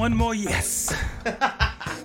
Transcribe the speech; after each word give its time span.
One 0.00 0.16
more 0.16 0.34
yes. 0.34 0.96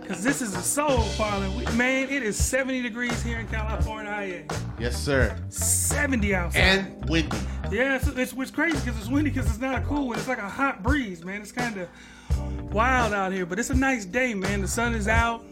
Because 0.02 0.24
this 0.24 0.42
is 0.42 0.54
a 0.54 0.62
soul 0.62 1.04
parlour. 1.18 1.50
We, 1.58 1.66
man, 1.78 2.10
it 2.10 2.22
is 2.22 2.38
70 2.38 2.84
degrees 2.84 3.24
here 3.24 3.40
in 3.40 3.48
California. 3.48 4.44
Yes, 4.78 4.96
sir. 5.02 5.36
70 5.50 6.36
outside. 6.36 6.60
And 6.60 7.10
windy. 7.10 7.38
Yeah, 7.72 7.96
it's, 7.96 8.08
it's, 8.10 8.34
it's 8.34 8.52
crazy 8.52 8.78
because 8.78 9.00
it's 9.00 9.08
windy 9.08 9.32
because 9.32 9.50
it's 9.50 9.60
not 9.60 9.82
a 9.82 9.86
cool. 9.86 10.14
It's 10.14 10.28
like 10.28 10.38
a 10.38 10.48
hot 10.48 10.84
breeze, 10.84 11.24
man. 11.26 11.42
It's 11.42 11.52
kind 11.52 11.78
of 11.78 11.90
wild 12.72 13.14
out 13.14 13.32
here, 13.32 13.48
but 13.48 13.58
it's 13.58 13.72
a 13.72 13.76
nice 13.76 14.06
day, 14.06 14.36
man. 14.36 14.62
The 14.62 14.68
sun 14.68 14.94
is 14.94 15.08
out, 15.08 15.44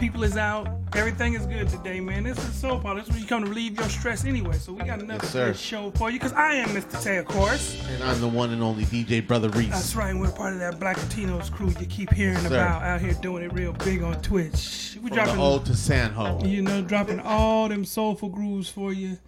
people 0.00 0.24
is 0.24 0.38
out, 0.38 0.66
everything 0.94 1.34
is 1.34 1.44
good 1.44 1.68
today, 1.68 2.00
man. 2.00 2.24
This 2.24 2.38
is 2.38 2.54
Soul 2.54 2.80
Parlour. 2.80 3.00
This 3.00 3.08
is 3.08 3.12
where 3.12 3.20
you 3.20 3.26
come 3.26 3.44
to 3.44 3.50
relieve 3.50 3.78
your 3.78 3.88
stress 3.90 4.24
anyway. 4.24 4.54
So 4.54 4.72
we 4.72 4.82
got 4.82 5.00
another 5.00 5.24
Yes, 5.24 5.32
good 5.34 5.56
show 5.58 5.90
for 5.90 6.08
you 6.10 6.18
because 6.18 6.32
I 6.32 6.54
am 6.54 6.70
Mr. 6.70 7.02
Tay, 7.02 7.18
of 7.18 7.26
course. 7.26 7.78
And 7.90 8.02
I'm 8.02 8.18
the 8.18 8.28
one 8.28 8.50
and 8.50 8.62
only 8.62 8.84
DJ 8.84 9.26
Brother 9.26 9.50
Reese. 9.50 9.68
That's 9.68 9.94
right, 9.94 10.08
and 10.10 10.18
we're 10.18 10.30
part 10.32 10.54
of 10.54 10.58
that 10.60 10.80
Black 10.80 10.96
Latinos 10.96 11.52
crew 11.52 11.68
you 11.78 11.86
keep 11.86 12.10
hearing 12.14 12.34
Yes, 12.36 12.46
about 12.46 12.82
out 12.82 13.02
here 13.02 13.12
doing 13.12 13.44
it 13.44 13.52
real 13.52 13.74
big 13.74 14.02
on 14.02 14.20
Twitch. 14.22 14.96
We 15.02 15.08
From 15.08 15.16
dropping 15.18 15.36
the 15.36 15.42
old 15.42 15.66
to 15.66 15.72
Sanho. 15.72 16.48
you 16.48 16.62
know, 16.62 16.80
dropping 16.80 17.20
all 17.20 17.68
them 17.68 17.84
soulful 17.84 18.30
grooves 18.30 18.70
for 18.70 18.94
you, 18.94 19.18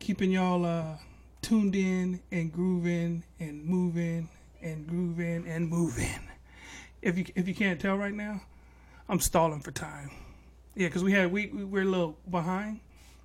keeping 0.00 0.32
y'all 0.32 0.64
uh, 0.64 0.96
tuned 1.42 1.76
in 1.76 2.20
and 2.32 2.52
grooving 2.52 3.22
and 3.38 3.64
moving 3.64 4.28
and 4.60 4.84
grooving 4.88 5.46
and 5.46 5.68
moving. 5.68 6.08
If 7.02 7.18
you 7.18 7.24
if 7.36 7.46
you 7.48 7.54
can't 7.54 7.80
tell 7.80 7.96
right 7.96 8.14
now, 8.14 8.42
I'm 9.12 9.20
stalling 9.20 9.60
for 9.60 9.70
time. 9.72 10.10
Yeah, 10.74 10.88
because 10.88 11.04
we 11.04 11.12
had 11.12 11.30
we, 11.30 11.48
we 11.48 11.64
we're 11.64 11.82
a 11.82 11.84
little 11.84 12.16
behind 12.30 12.80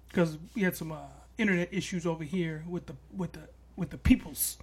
because 0.09 0.38
we 0.53 0.63
had 0.63 0.75
some 0.75 0.91
uh, 0.91 0.97
internet 1.37 1.70
issues 1.71 2.05
over 2.05 2.25
here 2.25 2.65
with 2.67 2.87
the 2.87 2.95
with 3.15 3.31
the 3.31 3.48
with 3.77 3.92
the 3.92 3.97
peoples. 3.97 4.58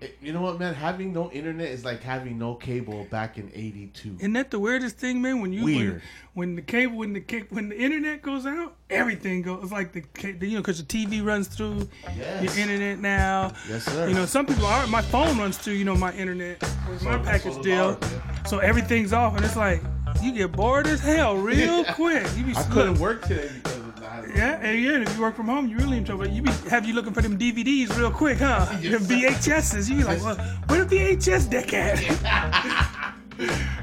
Eh, 0.00 0.06
You 0.22 0.32
know 0.32 0.40
what, 0.42 0.60
man? 0.60 0.74
Having 0.74 1.12
no 1.12 1.32
internet 1.32 1.66
is 1.66 1.84
like 1.84 2.00
having 2.00 2.38
no 2.38 2.54
cable 2.54 3.08
back 3.10 3.38
in 3.38 3.50
'82. 3.52 4.18
Isn't 4.20 4.32
that 4.34 4.52
the 4.52 4.60
weirdest 4.60 4.98
thing, 4.98 5.20
man? 5.20 5.40
When 5.40 5.52
you 5.52 5.64
Weird. 5.64 5.94
when, 6.34 6.50
when 6.50 6.54
the 6.54 6.62
cable 6.62 6.96
when 6.98 7.12
the 7.12 7.44
when 7.50 7.70
the 7.70 7.76
internet 7.76 8.22
goes 8.22 8.46
out, 8.46 8.76
everything 8.88 9.42
goes. 9.42 9.64
It's 9.64 9.72
like 9.72 9.90
the 9.92 10.04
you 10.46 10.54
know 10.54 10.60
because 10.60 10.78
the 10.78 10.86
TV 10.86 11.24
runs 11.24 11.48
through 11.48 11.88
Yes. 12.16 12.56
your 12.56 12.68
internet 12.68 13.00
now. 13.00 13.52
Yes, 13.68 13.82
sir. 13.82 14.06
You 14.08 14.14
know, 14.14 14.26
some 14.26 14.46
people 14.46 14.66
are. 14.66 14.86
My 14.86 15.02
phone 15.02 15.38
runs 15.38 15.58
through 15.58 15.74
you 15.74 15.84
know 15.84 15.96
my 15.96 16.12
internet 16.12 16.62
my 17.02 17.18
package 17.18 17.60
deal, 17.62 17.98
ours, 18.00 18.12
yeah. 18.12 18.42
so 18.44 18.58
everything's 18.60 19.12
off, 19.12 19.34
and 19.36 19.44
it's 19.44 19.56
like 19.56 19.82
you 20.22 20.32
get 20.32 20.52
bored 20.52 20.86
as 20.86 21.00
hell 21.00 21.36
real 21.36 21.84
quick. 21.94 22.26
You 22.36 22.44
be 22.44 22.54
I 22.54 22.60
look, 22.60 22.70
couldn't 22.70 22.98
work 22.98 23.22
today 23.22 23.50
because 23.54 23.76
of 23.78 24.00
that. 24.00 24.28
Yeah, 24.36 24.60
and 24.60 24.82
yeah, 24.82 25.02
if 25.02 25.14
you 25.16 25.22
work 25.22 25.36
from 25.36 25.46
home, 25.46 25.68
you 25.68 25.76
really 25.78 25.98
in 25.98 26.04
trouble. 26.04 26.26
You 26.26 26.42
be 26.42 26.50
have 26.70 26.84
you 26.84 26.94
looking 26.94 27.12
for 27.12 27.22
them 27.22 27.38
DVDs 27.38 27.96
real 27.96 28.10
quick, 28.10 28.38
huh? 28.38 28.64
Them 28.82 29.02
VHSs. 29.02 29.88
You 29.88 29.96
be 29.96 30.04
like, 30.04 30.22
well, 30.22 30.36
where 30.66 30.84
the 30.84 30.96
VHS 30.96 31.50
deck 31.50 31.72
at? 31.72 32.00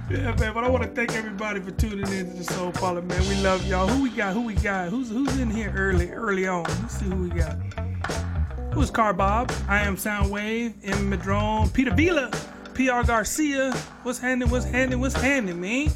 yeah, 0.10 0.36
man. 0.40 0.54
But 0.54 0.64
I 0.64 0.70
want 0.70 0.84
to 0.84 0.90
thank 0.90 1.14
everybody 1.16 1.60
for 1.60 1.72
tuning 1.72 2.12
in 2.12 2.32
to 2.32 2.38
the 2.38 2.44
Soul 2.44 2.72
Parlour, 2.72 3.02
man. 3.02 3.22
We 3.28 3.36
love 3.36 3.66
y'all. 3.66 3.88
Who 3.88 4.04
we 4.04 4.10
got? 4.10 4.34
Who 4.34 4.42
we 4.42 4.54
got? 4.56 4.90
Who's 4.90 5.10
who's 5.10 5.38
in 5.40 5.50
here 5.50 5.74
early 5.76 6.12
early 6.12 6.48
on? 6.48 6.64
Let's 6.64 7.00
see 7.00 7.06
who 7.06 7.16
we 7.16 7.30
got. 7.30 7.56
Who's 8.74 8.92
Car 8.92 9.14
Bob? 9.14 9.52
I 9.70 9.82
am 9.82 9.96
Soundwave. 9.96 10.74
M. 10.84 11.10
Madrone. 11.10 11.70
Peter 11.70 11.94
Vila. 11.94 12.30
PR 12.74 13.04
Garcia. 13.08 13.72
What's 14.04 14.20
happening? 14.20 14.50
What's 14.50 14.66
happening? 14.66 15.00
What's 15.00 15.16
happening, 15.16 15.62
man? 15.62 15.88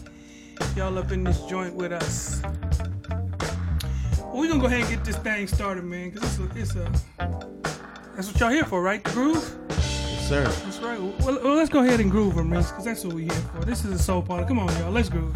Y'all 0.76 0.98
up 0.98 1.12
in 1.12 1.24
this 1.24 1.42
joint 1.46 1.74
with 1.76 1.92
us. 1.92 2.42
Well, 4.20 4.32
we're 4.34 4.48
gonna 4.48 4.60
go 4.60 4.68
ahead 4.68 4.82
and 4.82 4.90
get 4.90 5.04
this 5.04 5.18
thing 5.18 5.48
started, 5.48 5.84
man, 5.84 6.10
because 6.12 6.40
it's 6.40 6.56
a, 6.56 6.60
it's 6.60 6.76
a. 6.76 6.92
That's 8.16 8.32
what 8.32 8.40
y'all 8.40 8.50
here 8.50 8.66
for, 8.66 8.82
right? 8.82 9.04
The 9.04 9.12
groove? 9.12 9.58
Yes, 9.70 10.30
sir. 10.30 10.44
That's 10.44 10.80
right. 10.80 11.00
Well, 11.00 11.40
well 11.44 11.56
let's 11.56 11.70
go 11.70 11.80
ahead 11.84 12.00
and 12.00 12.12
groove 12.12 12.36
them, 12.36 12.50
because 12.50 12.86
that's 12.86 13.04
what 13.04 13.14
we're 13.14 13.32
here 13.32 13.44
for. 13.54 13.66
This 13.66 13.86
is 13.86 13.92
a 13.94 14.00
soul 14.00 14.22
party. 14.22 14.48
Come 14.48 14.60
on, 14.60 14.68
y'all. 14.80 14.92
Let's 14.92 15.10
groove. 15.10 15.36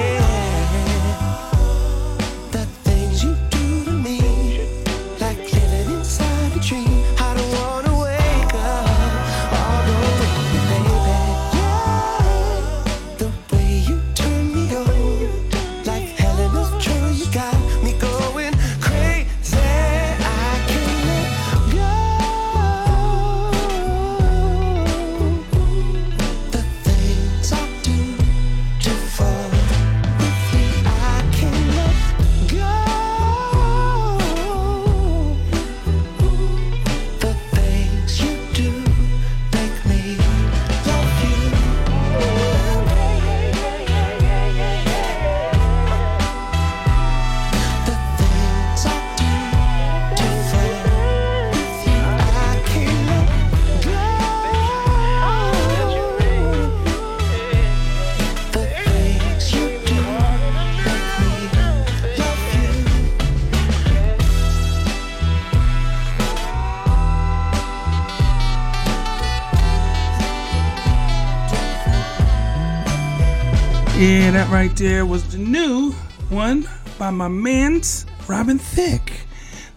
right 74.61 74.77
there 74.77 75.07
was 75.07 75.23
the 75.31 75.39
new 75.39 75.89
one 76.29 76.69
by 76.99 77.09
my 77.09 77.27
man's 77.27 78.05
Robin 78.27 78.59
Thicke. 78.59 79.11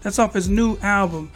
That's 0.01 0.19
off 0.19 0.35
his 0.35 0.47
new 0.47 0.77
album. 0.77 1.31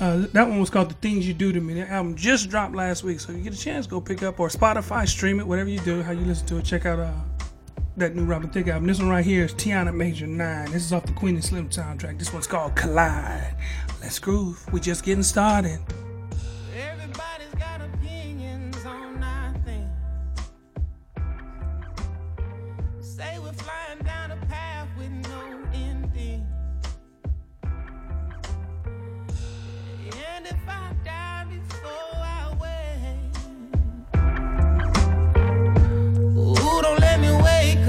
Uh, 0.00 0.24
that 0.32 0.48
one 0.48 0.58
was 0.58 0.70
called 0.70 0.88
The 0.88 0.94
Things 0.94 1.28
You 1.28 1.34
Do 1.34 1.52
to 1.52 1.60
Me. 1.60 1.74
That 1.74 1.90
album 1.90 2.14
just 2.14 2.48
dropped 2.48 2.74
last 2.74 3.04
week, 3.04 3.20
so 3.20 3.32
you 3.32 3.42
get 3.42 3.52
a 3.52 3.58
chance, 3.58 3.86
go 3.86 4.00
pick 4.00 4.22
up 4.22 4.40
or 4.40 4.48
Spotify, 4.48 5.06
stream 5.06 5.40
it, 5.40 5.46
whatever 5.46 5.68
you 5.68 5.78
do, 5.80 6.02
how 6.02 6.12
you 6.12 6.24
listen 6.24 6.46
to 6.46 6.56
it. 6.56 6.64
Check 6.64 6.86
out 6.86 6.98
uh, 6.98 7.12
that 7.98 8.16
new 8.16 8.24
Robin 8.24 8.48
Thicke 8.48 8.68
album. 8.68 8.86
This 8.86 8.98
one 8.98 9.10
right 9.10 9.26
here 9.26 9.44
is 9.44 9.52
Tiana 9.52 9.94
Major 9.94 10.26
9. 10.26 10.70
This 10.72 10.82
is 10.82 10.94
off 10.94 11.04
the 11.04 11.12
Queen 11.12 11.34
and 11.34 11.44
Slim 11.44 11.68
soundtrack. 11.68 12.18
This 12.18 12.32
one's 12.32 12.46
called 12.46 12.76
Collide. 12.76 13.56
Let's 14.00 14.18
groove. 14.18 14.64
We're 14.72 14.78
just 14.78 15.04
getting 15.04 15.22
started. 15.22 15.80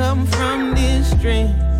When 0.02 0.74
this 0.74 1.14
collide. 1.22 1.71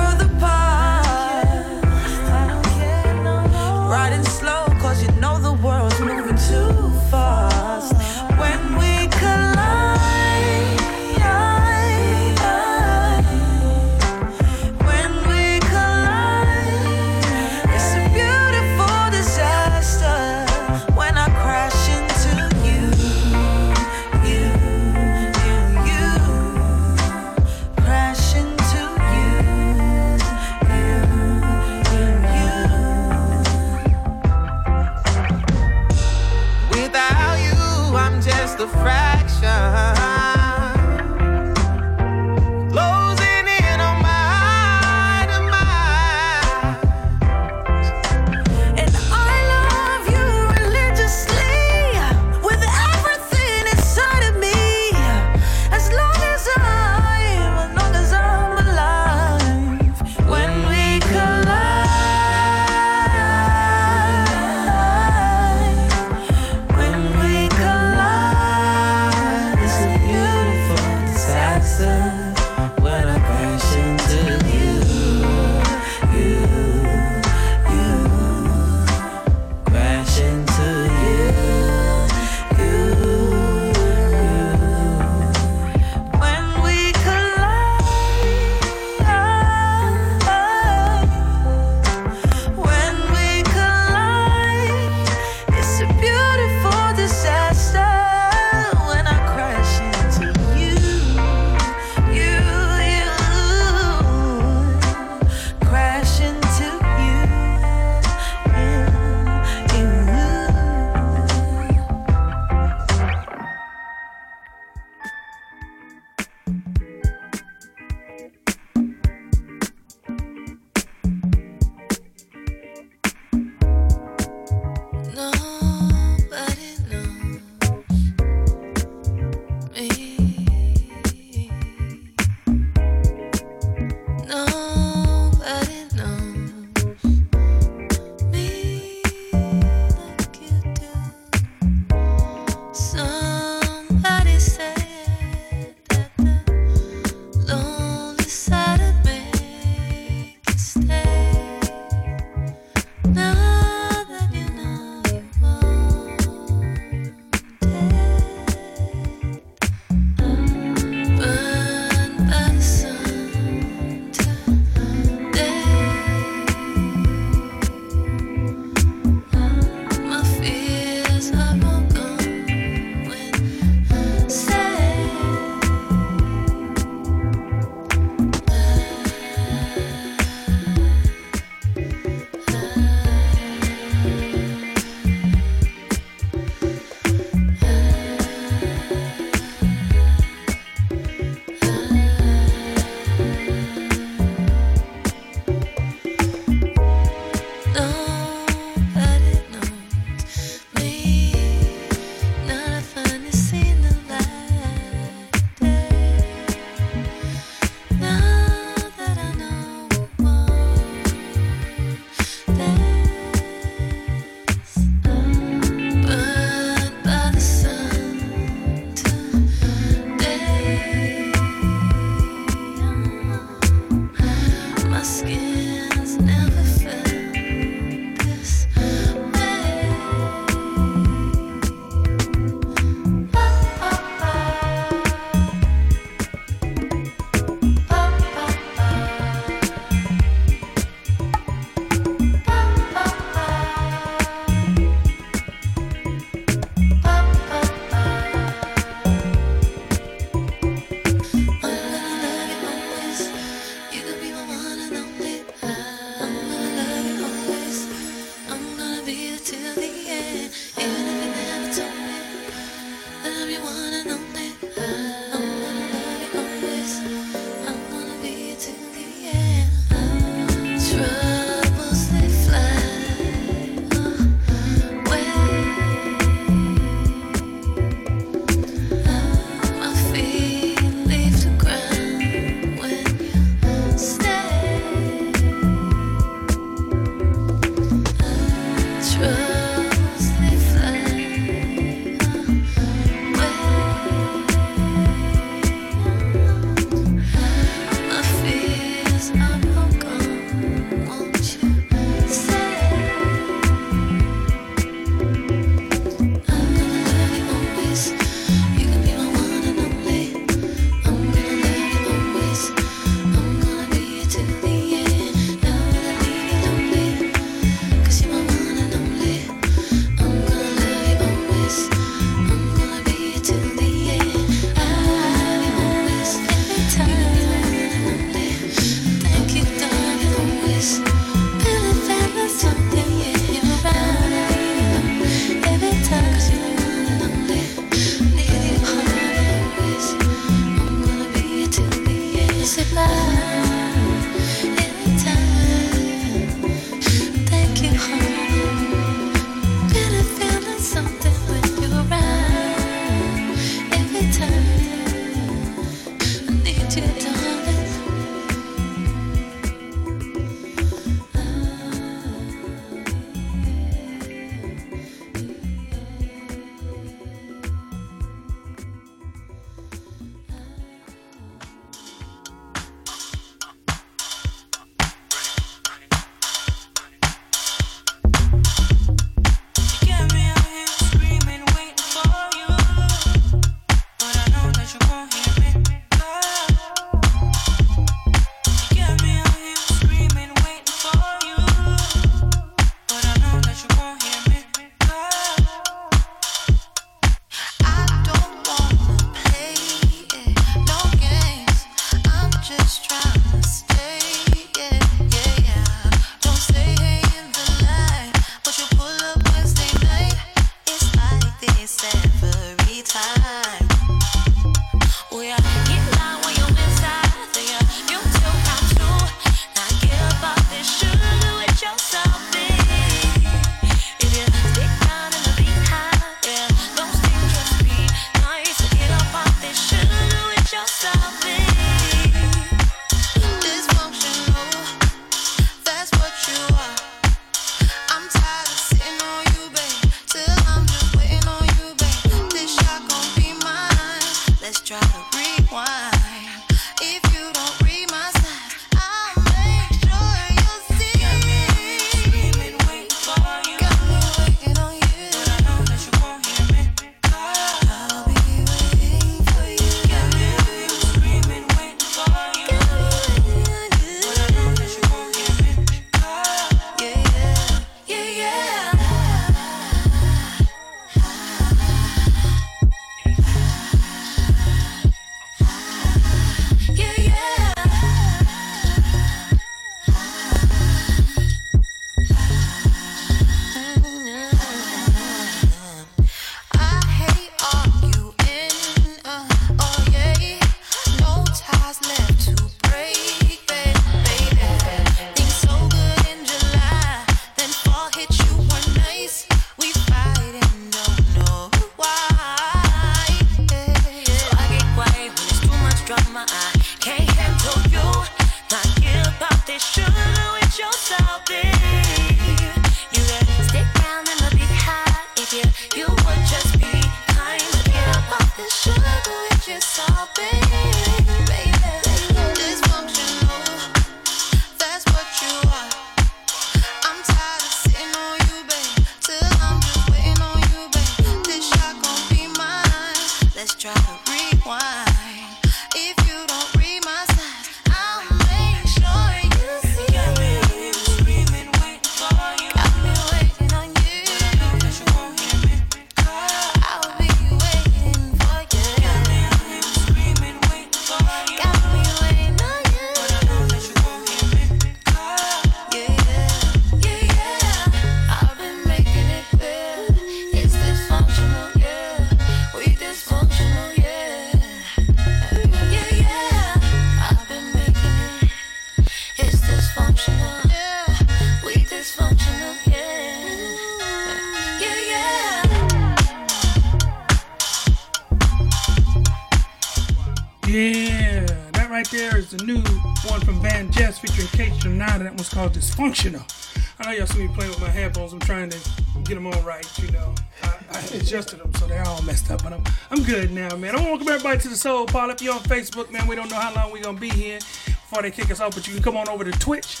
Adjusted 591.38 591.60
them 591.60 591.72
so 591.74 591.86
they're 591.86 592.04
all 592.04 592.20
messed 592.22 592.50
up, 592.50 592.64
but 592.64 592.72
I'm, 592.72 592.82
I'm 593.12 593.22
good 593.22 593.52
now, 593.52 593.76
man. 593.76 593.94
I 593.94 593.98
want 593.98 594.06
to 594.06 594.10
welcome 594.10 594.28
everybody 594.28 594.58
to 594.58 594.68
the 594.68 594.76
Soul 594.76 595.06
Pod. 595.06 595.30
If 595.30 595.40
you're 595.40 595.54
on 595.54 595.60
Facebook, 595.60 596.10
man, 596.10 596.26
we 596.26 596.34
don't 596.34 596.50
know 596.50 596.58
how 596.58 596.74
long 596.74 596.90
we're 596.90 597.00
to 597.00 597.12
be 597.12 597.28
here 597.28 597.60
before 597.86 598.22
they 598.22 598.32
kick 598.32 598.50
us 598.50 598.60
off, 598.60 598.74
but 598.74 598.88
you 598.88 598.94
can 598.94 599.04
come 599.04 599.16
on 599.16 599.28
over 599.28 599.44
to 599.44 599.52
Twitch. 599.52 600.00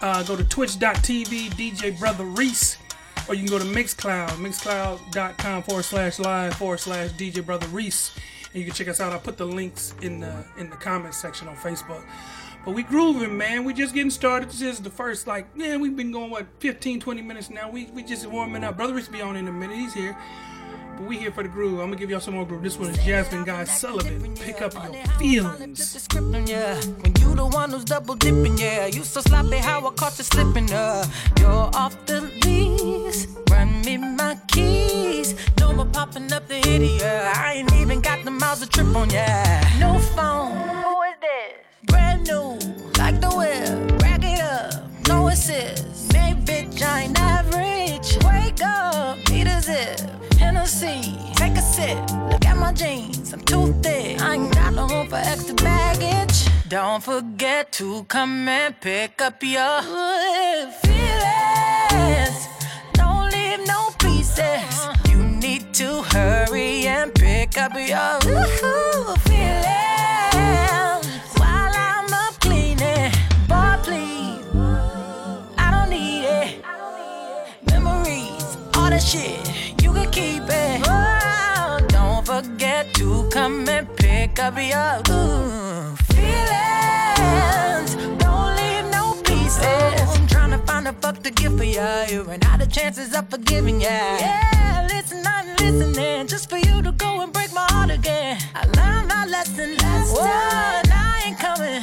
Uh, 0.00 0.24
go 0.24 0.34
to 0.34 0.42
twitch.tv, 0.42 1.50
DJ 1.50 1.96
Brother 1.96 2.24
Reese, 2.24 2.76
or 3.28 3.36
you 3.36 3.44
can 3.46 3.50
go 3.50 3.60
to 3.60 3.64
Mixcloud, 3.64 4.30
mixcloud.com 4.30 5.62
forward 5.62 5.84
slash 5.84 6.18
live 6.18 6.54
forward 6.54 6.80
slash 6.80 7.10
DJ 7.10 7.46
Brother 7.46 7.68
Reese. 7.68 8.16
And 8.52 8.56
you 8.56 8.64
can 8.64 8.74
check 8.74 8.88
us 8.88 8.98
out. 8.98 9.12
I 9.12 9.18
put 9.18 9.36
the 9.36 9.46
links 9.46 9.94
in 10.02 10.18
the 10.18 10.44
in 10.56 10.70
the 10.70 10.76
comments 10.76 11.18
section 11.18 11.46
on 11.46 11.54
Facebook. 11.54 12.02
But 12.64 12.74
we 12.74 12.82
grooving, 12.82 13.36
man. 13.36 13.64
We 13.64 13.72
just 13.72 13.94
getting 13.94 14.10
started. 14.10 14.50
This 14.50 14.60
is 14.60 14.80
the 14.80 14.90
first, 14.90 15.26
like, 15.26 15.46
yeah, 15.54 15.76
we've 15.76 15.96
been 15.96 16.12
going, 16.12 16.30
what, 16.30 16.46
15, 16.58 17.00
20 17.00 17.22
minutes 17.22 17.48
now. 17.48 17.70
We, 17.70 17.86
we 17.86 18.02
just 18.02 18.26
warming 18.26 18.64
up. 18.64 18.76
Brother 18.76 18.94
Reese 18.94 19.08
be 19.08 19.22
on 19.22 19.36
in 19.36 19.48
a 19.48 19.52
minute. 19.52 19.76
He's 19.76 19.94
here. 19.94 20.16
But 20.98 21.06
we 21.06 21.16
here 21.16 21.30
for 21.30 21.44
the 21.44 21.48
groove. 21.48 21.78
I'm 21.78 21.86
going 21.86 21.92
to 21.92 21.96
give 21.98 22.10
y'all 22.10 22.18
some 22.18 22.34
more 22.34 22.44
groove. 22.44 22.62
This 22.64 22.76
one 22.76 22.90
is 22.90 22.98
Jasmine 23.04 23.44
Guy 23.44 23.62
Sullivan. 23.64 24.34
Pick 24.34 24.60
up 24.60 24.74
your 24.74 25.04
feelings. 25.18 26.08
Yeah. 26.48 26.74
When 26.74 27.14
you 27.20 27.34
the 27.36 27.48
one 27.52 27.70
who's 27.70 27.84
double 27.84 28.16
dipping, 28.16 28.58
yeah. 28.58 28.86
You 28.86 29.04
so 29.04 29.20
sloppy, 29.20 29.58
how 29.58 29.86
I 29.86 29.90
caught 29.92 30.18
you 30.18 30.24
slipping, 30.24 30.72
uh. 30.72 31.06
You're 31.38 31.48
off 31.50 32.04
the 32.06 32.22
lease. 32.44 33.28
Run 33.48 33.80
me 33.82 33.96
my 33.98 34.36
keys. 34.48 35.36
No 35.60 35.72
more 35.72 35.86
popping 35.86 36.32
up 36.32 36.48
the 36.48 36.56
hitty, 36.56 36.98
yeah. 37.00 37.32
I 37.36 37.52
ain't 37.54 37.72
even 37.74 38.00
got 38.00 38.24
the 38.24 38.32
miles 38.32 38.60
to 38.60 38.68
trip 38.68 38.94
on, 38.96 39.08
yeah. 39.10 39.70
No 39.78 40.00
phone. 40.00 40.56
Who 40.82 41.02
is 41.02 41.14
this? 41.20 41.52
Brand 41.84 42.26
new. 42.26 42.58
Like 42.98 43.20
the 43.20 43.30
whip. 43.30 44.02
Rack 44.02 44.24
it 44.24 44.40
up. 44.40 44.82
No 45.06 45.28
assist. 45.28 46.12
Hey, 46.12 46.34
bitch, 46.34 46.82
I 46.82 47.02
ain't 47.02 47.20
average. 47.20 47.87
Wake 48.26 48.62
up. 48.62 49.16
Need 49.30 49.46
a 49.46 49.60
zip. 49.60 50.00
Hennessy. 50.38 51.16
Take 51.34 51.56
a 51.56 51.62
sip. 51.62 51.98
Look 52.30 52.44
at 52.46 52.56
my 52.56 52.72
jeans. 52.72 53.32
I'm 53.32 53.40
too 53.40 53.72
thick. 53.82 54.20
I 54.20 54.34
ain't 54.34 54.52
got 54.54 54.74
no 54.74 54.86
room 54.88 55.08
for 55.08 55.16
extra 55.16 55.54
baggage. 55.56 56.48
Don't 56.68 57.02
forget 57.02 57.72
to 57.72 58.04
come 58.04 58.48
and 58.48 58.78
pick 58.80 59.22
up 59.22 59.42
your 59.42 59.82
feelings. 60.82 62.38
Don't 62.92 63.30
leave 63.32 63.66
no 63.66 63.90
pieces. 63.98 64.88
You 65.08 65.18
need 65.18 65.72
to 65.74 66.02
hurry 66.02 66.86
and 66.86 67.14
pick 67.14 67.56
up 67.56 67.74
your 67.74 68.20
that 78.98 79.06
shit, 79.06 79.82
you 79.82 79.92
can 79.92 80.10
keep 80.10 80.42
it. 80.48 80.82
Oh, 80.84 81.78
don't 81.88 82.26
forget 82.26 82.92
to 82.94 83.28
come 83.30 83.68
and 83.68 83.86
pick 83.96 84.38
up 84.40 84.56
your 84.56 84.98
ooh, 85.14 85.94
feelings. 86.14 87.94
Don't 88.18 88.56
leave 88.56 88.86
no 88.90 89.14
pieces. 89.22 89.62
I'm 89.62 90.26
trying 90.26 90.50
to 90.50 90.58
find 90.66 90.88
a 90.88 90.92
fuck 90.94 91.22
to 91.22 91.30
give 91.30 91.56
for 91.56 91.64
ya. 91.64 92.06
You 92.08 92.22
ran 92.22 92.42
out 92.44 92.60
of 92.60 92.72
chances 92.72 93.14
of 93.14 93.30
forgiving 93.30 93.80
ya. 93.80 93.88
Yeah, 93.88 94.88
listen, 94.90 95.24
I'm 95.24 95.46
listening 95.56 96.26
just 96.26 96.50
for 96.50 96.58
you 96.58 96.82
to 96.82 96.92
go 96.92 97.20
and 97.22 97.32
break 97.32 97.52
my 97.52 97.66
heart 97.70 97.90
again. 97.90 98.38
I 98.54 98.64
learned 98.78 99.08
my 99.08 99.26
lesson 99.26 99.76
last 99.76 100.16
time. 100.16 100.84
I 100.90 101.22
ain't 101.26 101.38
coming. 101.38 101.82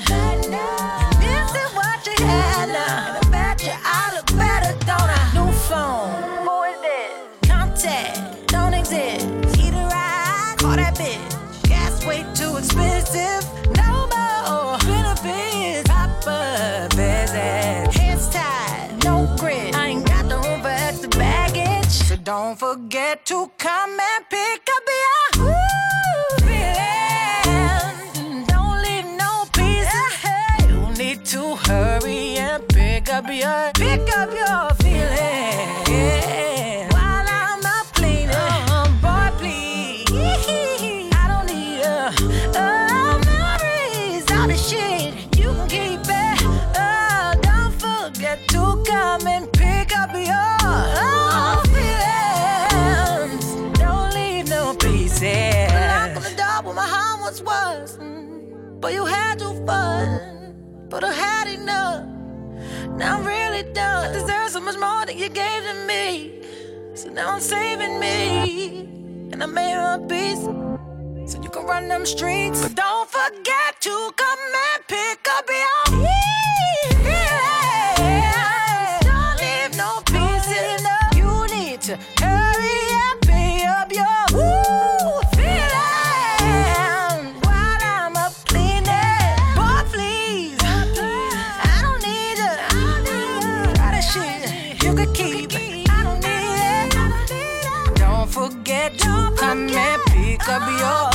This 1.24 1.50
is 1.64 1.70
what 1.80 2.06
you 2.06 2.26
had 2.26 2.68
now. 2.68 3.16
And 3.16 3.26
I 3.26 3.30
bet 3.32 3.64
you 3.64 3.72
I 3.74 4.16
look 4.16 4.25
to 23.26 23.52
come 23.58 24.00
and 24.00 24.30
pick 24.30 24.70
up 24.76 24.84
your 25.02 25.58
feelings. 26.46 27.48
Don't 28.48 28.82
leave 28.84 29.06
no 29.18 29.46
pieces. 29.52 30.14
You 30.70 30.94
need 31.04 31.26
to 31.26 31.56
hurry 31.56 32.38
and 32.38 32.68
pick 32.70 33.10
up 33.10 33.28
your 33.28 33.72
more 64.86 65.06
than 65.06 65.18
you 65.18 65.30
gave 65.30 65.62
to 65.70 65.76
me. 65.92 66.10
So 66.94 67.10
now 67.10 67.34
I'm 67.34 67.42
saving 67.42 68.00
me. 68.00 68.20
And 69.32 69.44
I 69.44 69.48
made 69.48 69.76
my 69.76 69.98
peace. 70.12 70.44
So 71.30 71.42
you 71.44 71.50
can 71.50 71.64
run 71.66 71.88
them 71.88 72.06
streets. 72.06 72.62
But 72.62 72.76
don't 72.76 73.10
forget 73.10 73.72
to 73.88 73.96
come 74.22 74.44
and 74.68 74.80
pick 74.88 75.22
up 75.38 75.46
your 75.50 76.65
and 100.48 101.15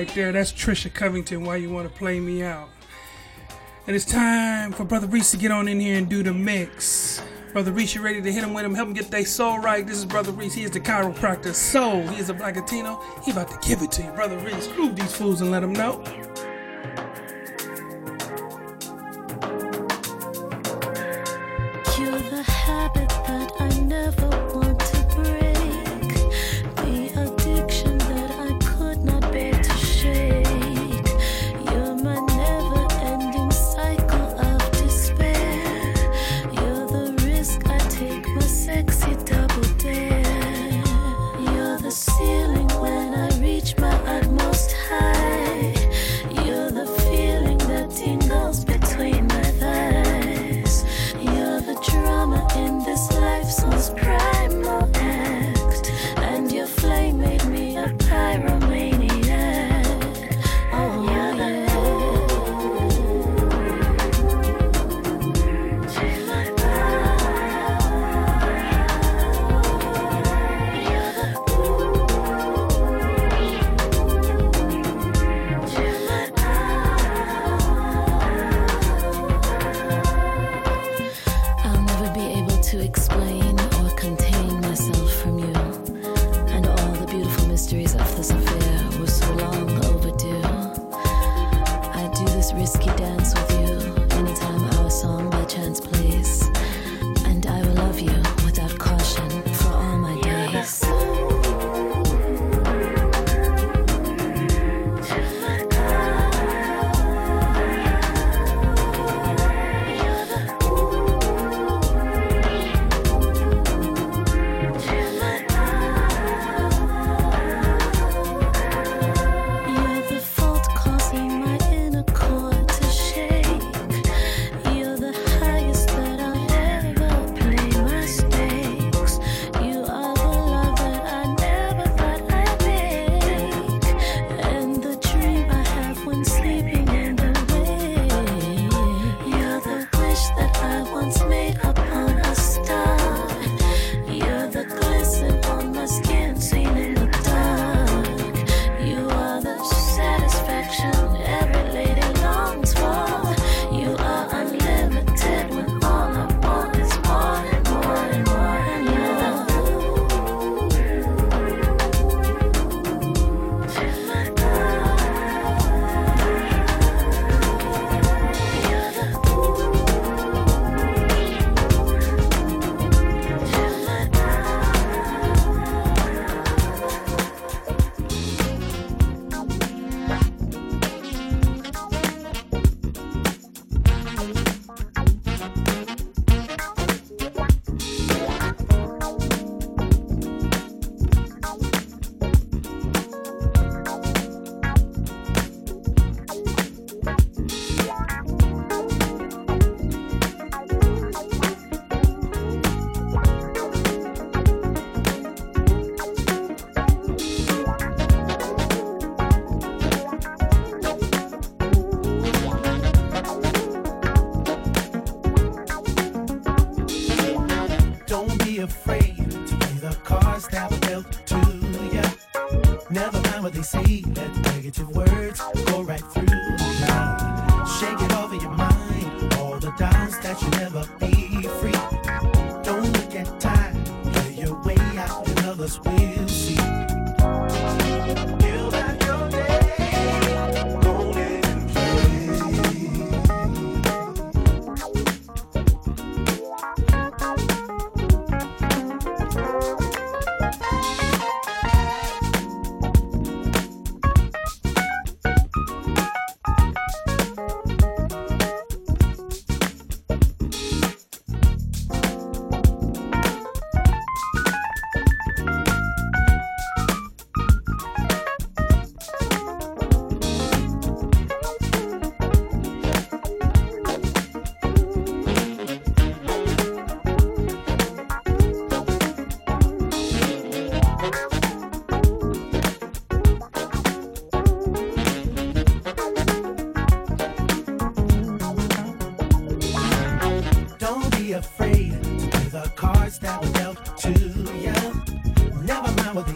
right 0.00 0.14
there. 0.14 0.32
That's 0.32 0.50
Trisha 0.50 0.90
Covington, 0.92 1.44
Why 1.44 1.56
You 1.56 1.68
Want 1.68 1.86
to 1.86 1.94
Play 1.94 2.20
Me 2.20 2.42
Out. 2.42 2.70
And 3.86 3.94
it's 3.94 4.06
time 4.06 4.72
for 4.72 4.82
Brother 4.82 5.06
Reese 5.06 5.30
to 5.32 5.36
get 5.36 5.50
on 5.50 5.68
in 5.68 5.78
here 5.78 5.98
and 5.98 6.08
do 6.08 6.22
the 6.22 6.32
mix. 6.32 7.22
Brother 7.52 7.70
Reese, 7.70 7.94
you 7.94 8.00
ready 8.00 8.22
to 8.22 8.32
hit 8.32 8.42
him 8.42 8.54
with 8.54 8.64
him? 8.64 8.74
Help 8.74 8.88
him 8.88 8.94
get 8.94 9.10
their 9.10 9.26
soul 9.26 9.58
right. 9.58 9.86
This 9.86 9.98
is 9.98 10.06
Brother 10.06 10.32
Reese. 10.32 10.54
He 10.54 10.64
is 10.64 10.70
the 10.70 10.80
chiropractor 10.80 11.52
soul. 11.52 12.06
He 12.08 12.18
is 12.18 12.30
a 12.30 12.34
black 12.34 12.54
He 12.54 13.30
about 13.30 13.50
to 13.50 13.68
give 13.68 13.82
it 13.82 13.92
to 13.92 14.02
you. 14.02 14.10
Brother 14.12 14.38
Reese, 14.38 14.68
groove 14.68 14.96
these 14.96 15.14
fools 15.14 15.42
and 15.42 15.50
let 15.50 15.60
them 15.60 15.74
know. 15.74 16.02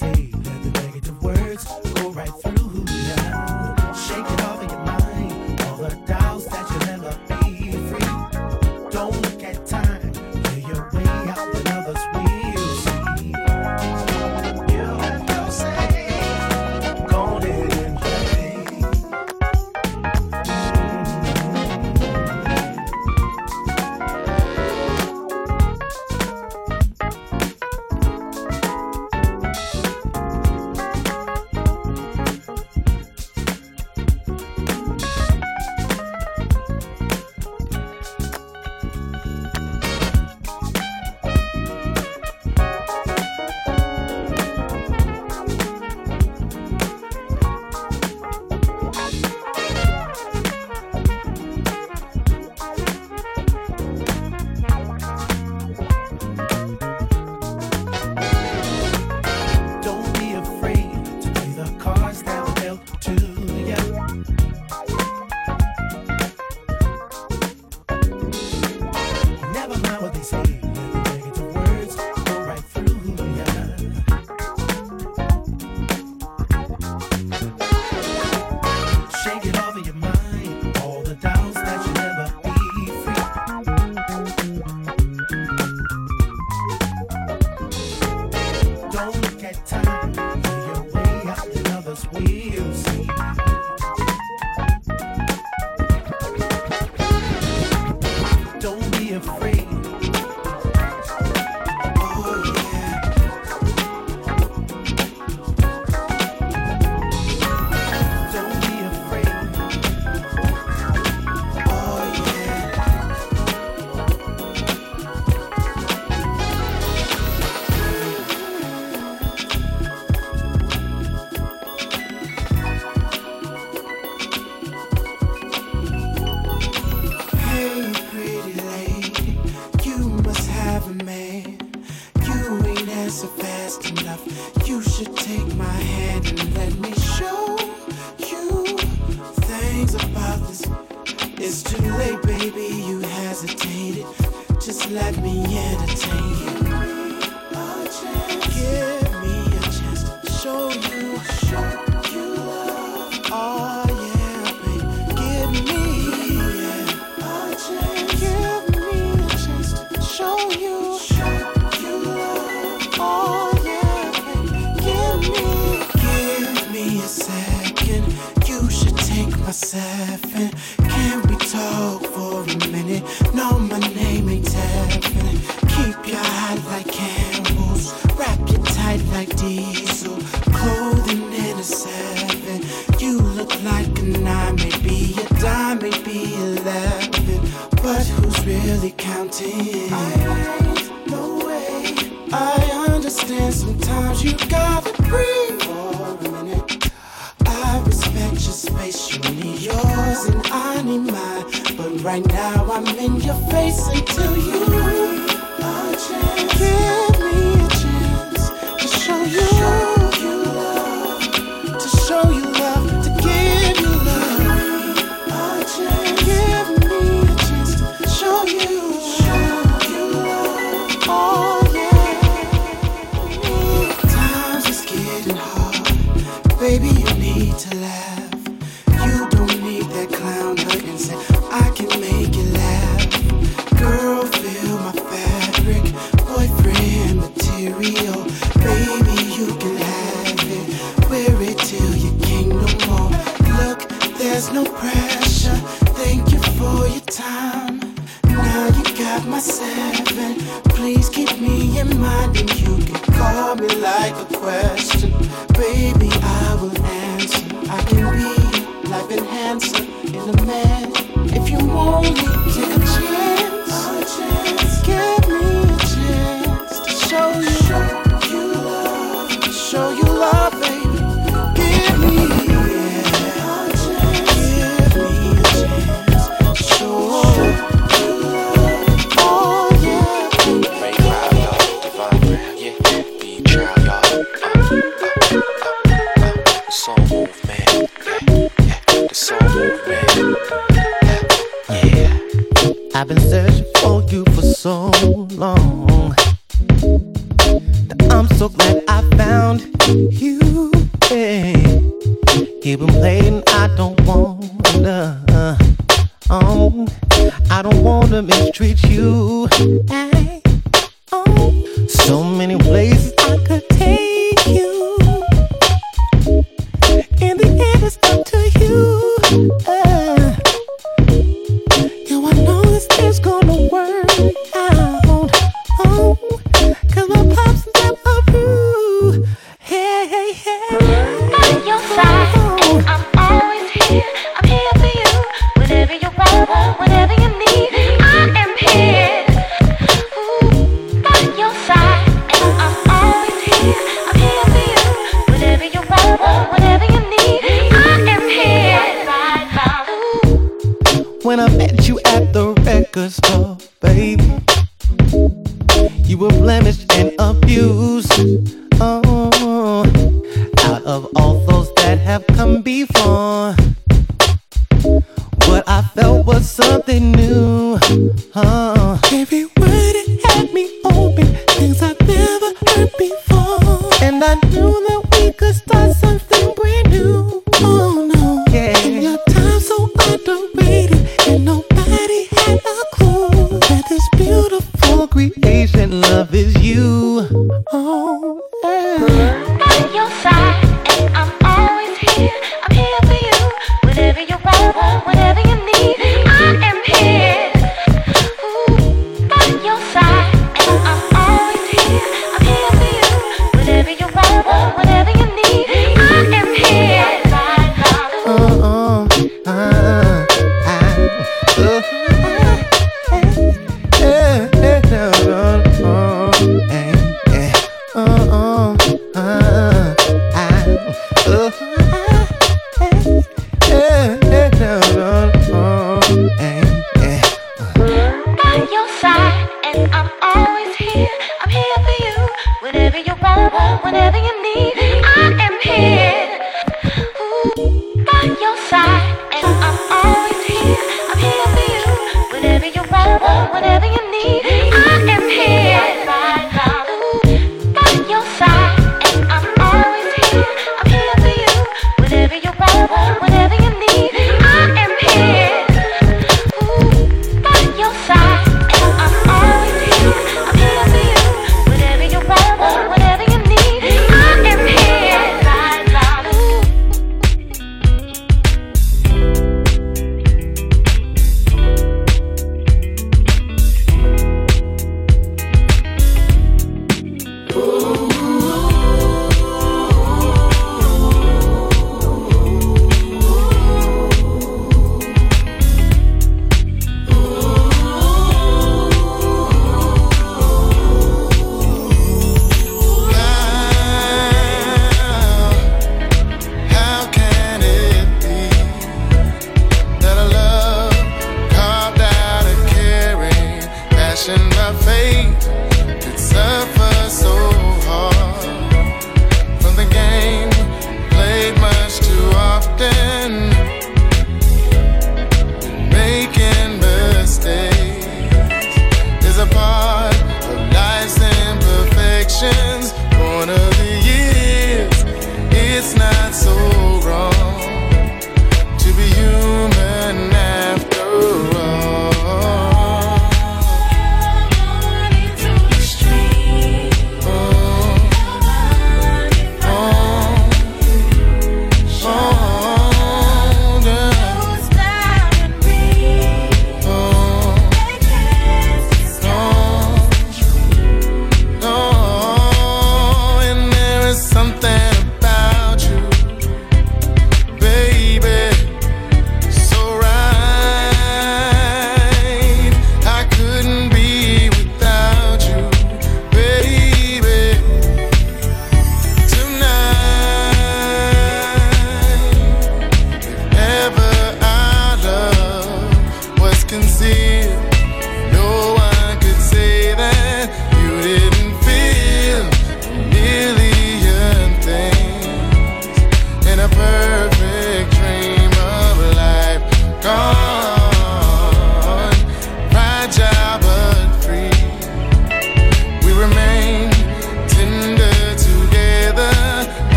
They 0.00 0.35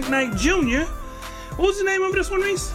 McKnight 0.00 0.38
Jr. 0.38 0.90
What 1.56 1.68
was 1.68 1.78
the 1.78 1.84
name 1.84 2.02
of 2.02 2.12
this 2.12 2.30
one, 2.30 2.40
Reese? 2.40 2.72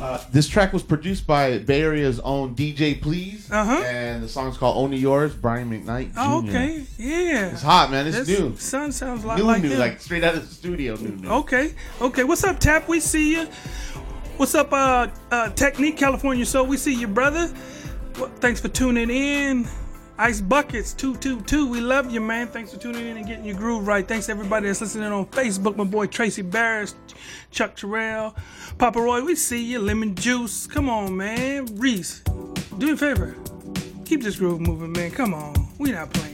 Uh, 0.00 0.22
this 0.32 0.48
track 0.48 0.72
was 0.72 0.82
produced 0.82 1.26
by 1.26 1.58
Bay 1.58 1.82
Area's 1.82 2.20
own 2.20 2.54
DJ 2.54 3.00
Please, 3.00 3.50
uh-huh. 3.50 3.84
and 3.86 4.22
the 4.22 4.28
song's 4.28 4.56
called 4.56 4.76
"Only 4.76 4.96
Yours." 4.98 5.34
Brian 5.34 5.70
McKnight. 5.70 6.12
Jr. 6.12 6.18
Oh, 6.18 6.38
okay, 6.46 6.84
yeah, 6.98 7.52
it's 7.52 7.62
hot, 7.62 7.90
man. 7.90 8.06
It's 8.06 8.18
That's, 8.18 8.28
new. 8.28 8.56
Sun 8.56 8.92
sounds 8.92 9.24
a 9.24 9.28
lot 9.28 9.38
new, 9.38 9.44
like 9.44 9.62
new, 9.62 9.70
him. 9.70 9.78
like 9.78 10.00
straight 10.00 10.24
out 10.24 10.34
of 10.34 10.46
the 10.46 10.54
studio. 10.54 10.96
New, 10.96 11.16
new. 11.16 11.28
Okay, 11.28 11.74
okay. 12.00 12.24
What's 12.24 12.44
up, 12.44 12.58
Tap? 12.58 12.88
We 12.88 13.00
see 13.00 13.32
you. 13.36 13.46
What's 14.36 14.54
up, 14.54 14.72
uh, 14.72 15.08
uh 15.30 15.50
Technique 15.50 15.96
California? 15.96 16.44
So 16.44 16.64
we 16.64 16.76
see 16.76 16.94
you, 16.94 17.08
brother. 17.08 17.52
Well, 18.18 18.30
thanks 18.40 18.60
for 18.60 18.68
tuning 18.68 19.10
in. 19.10 19.68
Ice 20.16 20.40
Buckets 20.40 20.94
222. 20.94 21.66
We 21.66 21.80
love 21.80 22.10
you, 22.12 22.20
man. 22.20 22.46
Thanks 22.46 22.72
for 22.72 22.78
tuning 22.78 23.06
in 23.06 23.16
and 23.16 23.26
getting 23.26 23.44
your 23.44 23.56
groove 23.56 23.88
right. 23.88 24.06
Thanks 24.06 24.28
everybody 24.28 24.68
that's 24.68 24.80
listening 24.80 25.10
on 25.10 25.26
Facebook. 25.26 25.76
My 25.76 25.82
boy 25.82 26.06
Tracy 26.06 26.42
Barris, 26.42 26.94
Chuck 27.50 27.74
Terrell, 27.74 28.36
Papa 28.78 29.00
Roy. 29.00 29.24
We 29.24 29.34
see 29.34 29.64
you. 29.64 29.80
Lemon 29.80 30.14
Juice. 30.14 30.68
Come 30.68 30.88
on, 30.88 31.16
man. 31.16 31.66
Reese, 31.76 32.20
do 32.78 32.86
me 32.86 32.92
a 32.92 32.96
favor. 32.96 33.34
Keep 34.04 34.22
this 34.22 34.36
groove 34.36 34.60
moving, 34.60 34.92
man. 34.92 35.10
Come 35.10 35.34
on. 35.34 35.54
We 35.78 35.90
not 35.90 36.12
playing. 36.12 36.33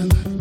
attention. 0.00 0.39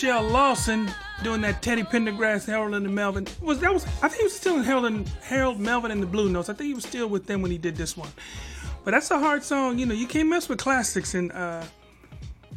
Michelle 0.00 0.28
Lawson 0.28 0.88
doing 1.24 1.40
that 1.40 1.60
Teddy 1.60 1.82
Pendergrass, 1.82 2.46
Harold 2.46 2.72
and 2.74 2.86
the 2.86 2.88
Melvin. 2.88 3.26
Was 3.40 3.58
that 3.58 3.74
was 3.74 3.84
I 4.00 4.06
think 4.06 4.18
he 4.18 4.22
was 4.22 4.36
still 4.36 4.58
in 4.58 4.62
Harold 4.62 4.84
and 4.84 5.08
Harold 5.24 5.58
Melvin 5.58 5.90
and 5.90 6.00
the 6.00 6.06
Blue 6.06 6.28
Notes. 6.28 6.48
I 6.48 6.52
think 6.52 6.68
he 6.68 6.74
was 6.74 6.84
still 6.84 7.08
with 7.08 7.26
them 7.26 7.42
when 7.42 7.50
he 7.50 7.58
did 7.58 7.74
this 7.74 7.96
one. 7.96 8.08
But 8.84 8.92
that's 8.92 9.10
a 9.10 9.18
hard 9.18 9.42
song, 9.42 9.76
you 9.76 9.86
know. 9.86 9.94
You 9.94 10.06
can't 10.06 10.28
mess 10.28 10.48
with 10.48 10.60
classics 10.60 11.14
and 11.14 11.32
uh 11.32 11.64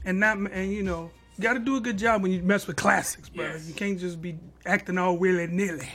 and 0.05 0.19
not 0.19 0.37
and 0.37 0.71
you 0.71 0.83
know 0.83 1.09
you 1.35 1.41
got 1.41 1.53
to 1.53 1.59
do 1.59 1.77
a 1.77 1.81
good 1.81 1.97
job 1.97 2.21
when 2.21 2.31
you 2.31 2.43
mess 2.43 2.67
with 2.67 2.75
classics, 2.75 3.27
brother. 3.27 3.53
Yes. 3.53 3.67
You 3.67 3.73
can't 3.73 3.99
just 3.99 4.21
be 4.21 4.37
acting 4.67 4.99
all 4.99 5.17
willy 5.17 5.47
nilly 5.47 5.89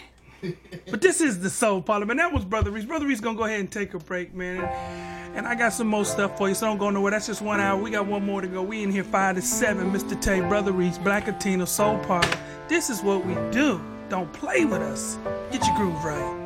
but 0.90 1.01
this 1.01 1.20
is 1.20 1.40
the 1.40 1.51
soul 1.51 1.82
parlour, 1.82 2.07
man. 2.07 2.16
That 2.16 2.32
was 2.32 2.44
Brother 2.44 2.70
Reese. 2.70 2.84
Brother 2.84 3.07
Reese 3.07 3.20
gonna 3.20 3.36
go 3.36 3.44
ahead 3.44 3.61
and 3.61 3.70
take 3.70 3.94
a 3.94 3.99
break, 3.99 4.34
man. 4.34 4.61
And 5.34 5.47
I 5.47 5.55
got 5.55 5.72
some 5.72 5.86
more 5.86 6.05
stuff 6.05 6.38
for 6.38 6.49
you, 6.49 6.55
so 6.55 6.66
don't 6.66 6.78
go 6.78 6.88
nowhere. 6.90 7.11
That's 7.11 7.26
just 7.26 7.42
one 7.42 7.61
hour. 7.61 7.80
We 7.80 7.90
got 7.90 8.07
one 8.07 8.24
more 8.24 8.40
to 8.40 8.47
go. 8.47 8.62
We 8.62 8.82
in 8.82 8.90
here 8.90 9.05
five 9.05 9.36
to 9.36 9.42
seven. 9.42 9.92
Mr. 9.92 10.20
Tay, 10.20 10.40
Brother 10.40 10.72
Reese, 10.72 10.99
Black 10.99 11.26
Latino 11.26 11.64
Soul 11.64 11.99
Parlour. 12.01 12.30
This 12.68 12.90
is 12.90 13.03
what 13.03 13.24
we 13.24 13.34
do. 13.51 13.80
Don't 14.09 14.32
play 14.32 14.64
with 14.64 14.80
us. 14.80 15.18
Get 15.51 15.66
your 15.66 15.76
groove 15.76 16.05
right. 16.05 16.45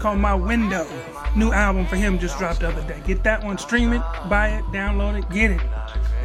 called 0.00 0.18
My 0.18 0.34
Window. 0.34 0.86
New 1.36 1.52
album 1.52 1.86
for 1.86 1.96
him 1.96 2.18
just 2.18 2.38
dropped 2.38 2.60
the 2.60 2.68
other 2.68 2.82
day. 2.88 3.00
Get 3.06 3.22
that 3.24 3.44
one, 3.44 3.58
stream 3.58 3.92
it, 3.92 4.02
buy 4.28 4.48
it, 4.48 4.64
download 4.72 5.18
it, 5.18 5.28
get 5.30 5.50
it. 5.50 5.60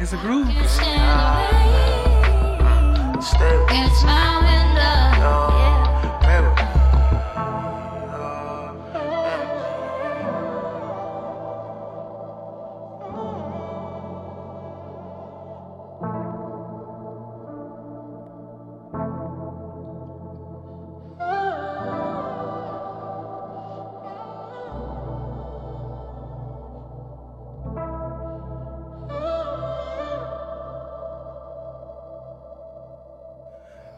It's 0.00 0.14
a 0.14 0.16
groove. 0.16 0.48
It's 0.48 0.80
my 4.02 4.38
window. 4.40 5.55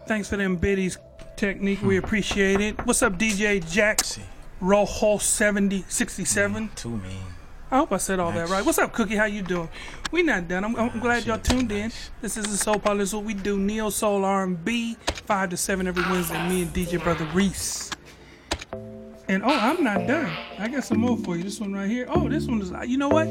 Thanks 0.09 0.27
for 0.27 0.39
them 0.39 0.57
biddies 0.57 0.97
technique. 1.37 1.83
We 1.83 1.99
appreciate 1.99 2.63
it. 2.63 2.87
What's 2.87 3.03
up, 3.03 3.19
DJ 3.19 3.61
Jackson? 3.71 4.23
Rojo 4.59 5.19
70, 5.19 5.85
67. 5.87 6.71
Too 6.75 6.89
mean. 6.89 7.21
I 7.71 7.77
hope 7.77 7.93
I 7.93 7.99
said 7.99 8.19
all 8.19 8.33
nice. 8.33 8.49
that 8.49 8.55
right. 8.55 8.65
What's 8.65 8.79
up, 8.79 8.95
Cookie? 8.95 9.17
How 9.17 9.27
you 9.27 9.43
doing? 9.43 9.69
We 10.11 10.23
not 10.23 10.49
done. 10.49 10.65
I'm, 10.65 10.75
I'm 10.77 10.99
glad 10.99 11.27
y'all 11.27 11.39
tuned 11.39 11.71
in. 11.73 11.93
This 12.23 12.39
is 12.39 12.47
the 12.47 12.57
Soul 12.57 12.79
Parlour. 12.79 13.01
This 13.01 13.11
is 13.11 13.17
what 13.17 13.25
we 13.25 13.35
do. 13.35 13.59
Neo 13.59 13.91
Soul 13.91 14.25
R&B, 14.25 14.97
5 15.27 15.51
to 15.51 15.57
7 15.59 15.87
every 15.87 16.03
Wednesday. 16.05 16.49
Me 16.49 16.63
and 16.63 16.73
DJ 16.73 17.03
Brother 17.03 17.27
Reese. 17.35 17.91
And, 19.29 19.45
oh, 19.45 19.49
I'm 19.51 19.85
not 19.85 20.07
done. 20.07 20.33
I 20.59 20.69
got 20.69 20.85
some 20.85 21.01
more 21.01 21.19
for 21.19 21.37
you. 21.37 21.43
This 21.45 21.61
one 21.61 21.75
right 21.75 21.89
here. 21.89 22.07
Oh, 22.09 22.31
this 22.31 22.47
one 22.47 22.63
is, 22.63 22.73
you 22.89 22.97
know 22.97 23.11
what? 23.11 23.27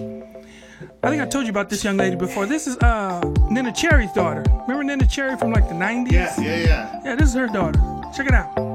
I 1.03 1.09
think 1.09 1.21
I 1.21 1.25
told 1.25 1.45
you 1.45 1.49
about 1.51 1.69
this 1.69 1.83
young 1.83 1.97
lady 1.97 2.15
before. 2.15 2.45
This 2.45 2.67
is 2.67 2.77
uh 2.77 3.21
Neneh 3.49 3.75
Cherry's 3.75 4.11
daughter. 4.13 4.43
Remember 4.67 4.83
Nina 4.83 5.07
Cherry 5.07 5.37
from 5.37 5.51
like 5.51 5.67
the 5.67 5.73
90s? 5.73 6.11
Yeah, 6.11 6.39
yeah, 6.39 6.55
yeah. 6.57 7.01
Yeah, 7.03 7.15
this 7.15 7.29
is 7.29 7.35
her 7.35 7.47
daughter. 7.47 7.79
Check 8.15 8.27
it 8.27 8.33
out. 8.33 8.66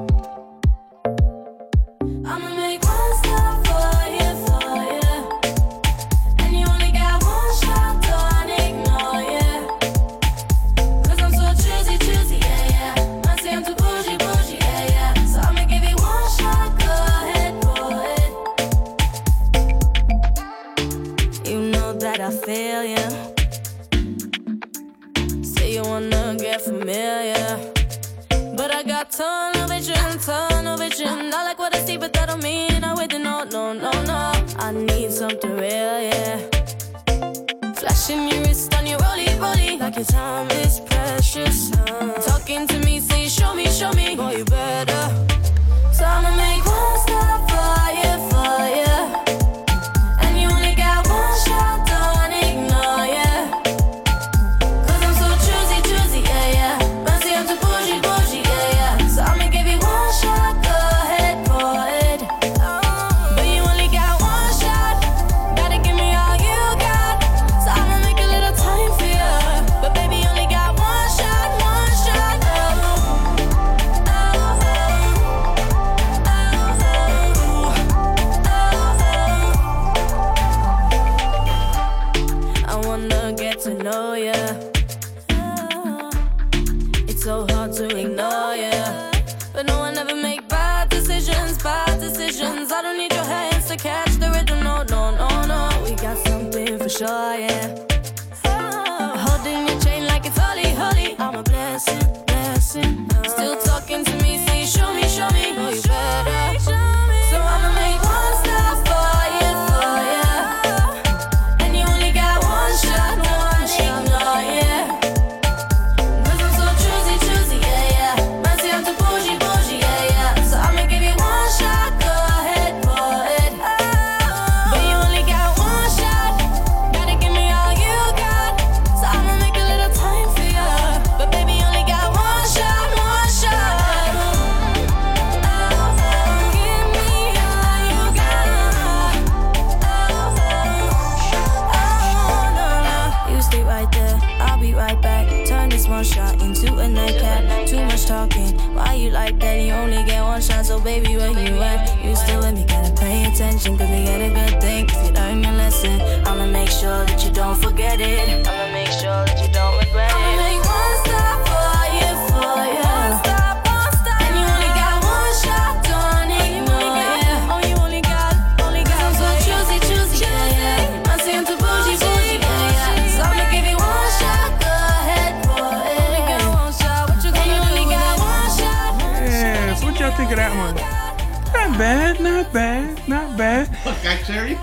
Bad, 183.42 183.72
not 183.72 183.84
bad. 183.84 184.04
Guy 184.04 184.22
Cherry? 184.22 184.58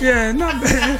Yeah, 0.00 0.32
not 0.32 0.62
bad. 0.62 0.98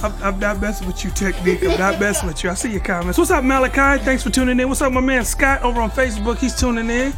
I'm, 0.02 0.22
I'm 0.22 0.38
not 0.38 0.58
messing 0.62 0.86
with 0.86 1.04
you, 1.04 1.10
Technique. 1.10 1.62
I'm 1.62 1.78
not 1.78 2.00
messing 2.00 2.26
with 2.26 2.42
you. 2.42 2.48
I 2.48 2.54
see 2.54 2.72
your 2.72 2.80
comments. 2.80 3.18
What's 3.18 3.30
up, 3.30 3.44
Malachi? 3.44 4.02
Thanks 4.02 4.22
for 4.22 4.30
tuning 4.30 4.58
in. 4.58 4.66
What's 4.66 4.80
up, 4.80 4.90
my 4.90 5.02
man 5.02 5.26
Scott 5.26 5.62
over 5.62 5.82
on 5.82 5.90
Facebook? 5.90 6.38
He's 6.38 6.54
tuning 6.54 6.88
in. 6.88 7.12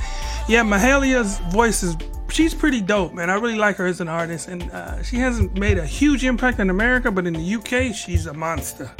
Yeah, 0.48 0.64
Mahalia's 0.64 1.38
voice 1.52 1.84
is 1.84 1.96
she's 2.28 2.54
pretty 2.54 2.80
dope, 2.80 3.14
man. 3.14 3.30
I 3.30 3.34
really 3.34 3.54
like 3.54 3.76
her 3.76 3.86
as 3.86 4.00
an 4.00 4.08
artist, 4.08 4.48
and 4.48 4.68
uh, 4.72 5.00
she 5.04 5.18
hasn't 5.18 5.56
made 5.56 5.78
a 5.78 5.86
huge 5.86 6.24
impact 6.24 6.58
in 6.58 6.68
America, 6.68 7.12
but 7.12 7.24
in 7.24 7.34
the 7.34 7.54
UK, 7.54 7.94
she's 7.94 8.26
a 8.26 8.34
monster. 8.34 8.90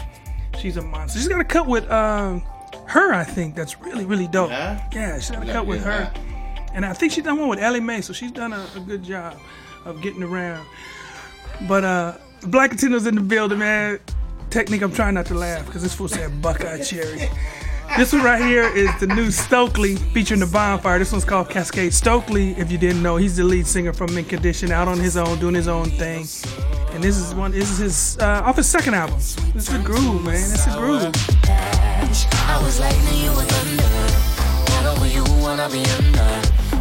She's 0.60 0.76
a 0.76 0.82
monster. 0.82 1.18
She's 1.18 1.26
got 1.26 1.40
a 1.40 1.44
cut 1.44 1.66
with 1.66 1.90
um, 1.90 2.42
her, 2.86 3.12
I 3.12 3.24
think. 3.24 3.56
That's 3.56 3.80
really, 3.80 4.04
really 4.04 4.28
dope. 4.28 4.50
Yeah? 4.50 4.88
Yeah, 4.92 5.18
she's 5.18 5.32
got 5.32 5.42
a 5.42 5.52
cut 5.52 5.66
with 5.66 5.82
her, 5.82 6.12
and 6.72 6.86
I 6.86 6.92
think 6.92 7.10
she's 7.10 7.24
done 7.24 7.36
one 7.36 7.48
with 7.48 7.58
Ella 7.58 7.80
Mai, 7.80 7.98
so 7.98 8.12
she's 8.12 8.30
done 8.30 8.52
a, 8.52 8.64
a 8.76 8.80
good 8.80 9.02
job 9.02 9.36
of 9.84 10.00
getting 10.00 10.22
around. 10.22 10.66
But 11.68 11.84
uh 11.84 12.18
Black 12.42 12.70
Latino's 12.70 13.06
in 13.06 13.14
the 13.14 13.20
building, 13.20 13.58
man. 13.58 14.00
Technique, 14.48 14.82
I'm 14.82 14.92
trying 14.92 15.14
not 15.14 15.26
to 15.26 15.34
laugh 15.34 15.66
because 15.66 15.82
this 15.82 15.94
fool 15.94 16.08
said 16.08 16.42
Buckeye 16.42 16.82
Cherry. 16.82 17.28
This 17.96 18.12
one 18.12 18.22
right 18.22 18.40
here 18.40 18.64
is 18.64 18.88
the 19.00 19.08
new 19.08 19.30
Stokley 19.30 19.96
featuring 20.12 20.40
the 20.40 20.46
bonfire. 20.46 20.98
This 20.98 21.10
one's 21.10 21.24
called 21.24 21.50
Cascade. 21.50 21.92
Stokley, 21.92 22.56
if 22.56 22.70
you 22.70 22.78
didn't 22.78 23.02
know, 23.02 23.16
he's 23.16 23.36
the 23.36 23.44
lead 23.44 23.66
singer 23.66 23.92
from 23.92 24.14
Mint 24.14 24.28
Condition, 24.28 24.70
out 24.70 24.86
on 24.88 24.98
his 24.98 25.16
own, 25.16 25.38
doing 25.38 25.56
his 25.56 25.68
own 25.68 25.90
thing. 25.90 26.24
And 26.92 27.02
this 27.02 27.16
is 27.16 27.34
one. 27.34 27.50
This 27.50 27.70
is 27.70 27.78
his 27.78 28.18
uh, 28.18 28.42
off 28.44 28.56
his 28.56 28.68
second 28.68 28.94
album. 28.94 29.16
This 29.16 29.68
is 29.68 29.74
a 29.74 29.78
groove, 29.80 30.24
man. 30.24 30.34
It's 30.34 30.66
a 30.66 30.70
groove. 30.76 31.12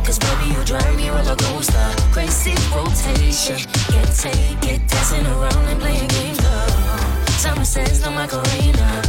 Cause 0.10 0.18
baby, 0.18 0.56
you 0.58 0.66
drive 0.66 0.98
me 0.98 1.08
roller 1.10 1.36
coaster. 1.36 1.94
Crazy 2.12 2.56
rotation. 2.74 3.58
Can't 3.94 4.16
take 4.18 4.66
it, 4.66 4.82
dancing 4.88 5.24
around 5.28 5.68
and 5.70 5.80
playing 5.80 6.08
games. 6.08 6.40
Girl. 6.40 6.70
Summer 7.38 7.64
says 7.64 8.02
no 8.02 8.10
Macarena. 8.10 9.04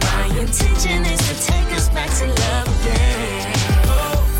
My 0.00 0.24
intention 0.40 1.04
is 1.04 1.20
to 1.28 1.52
take 1.52 1.70
us 1.76 1.90
back 1.90 2.08
to 2.20 2.26
love 2.28 2.66
again. 2.80 3.52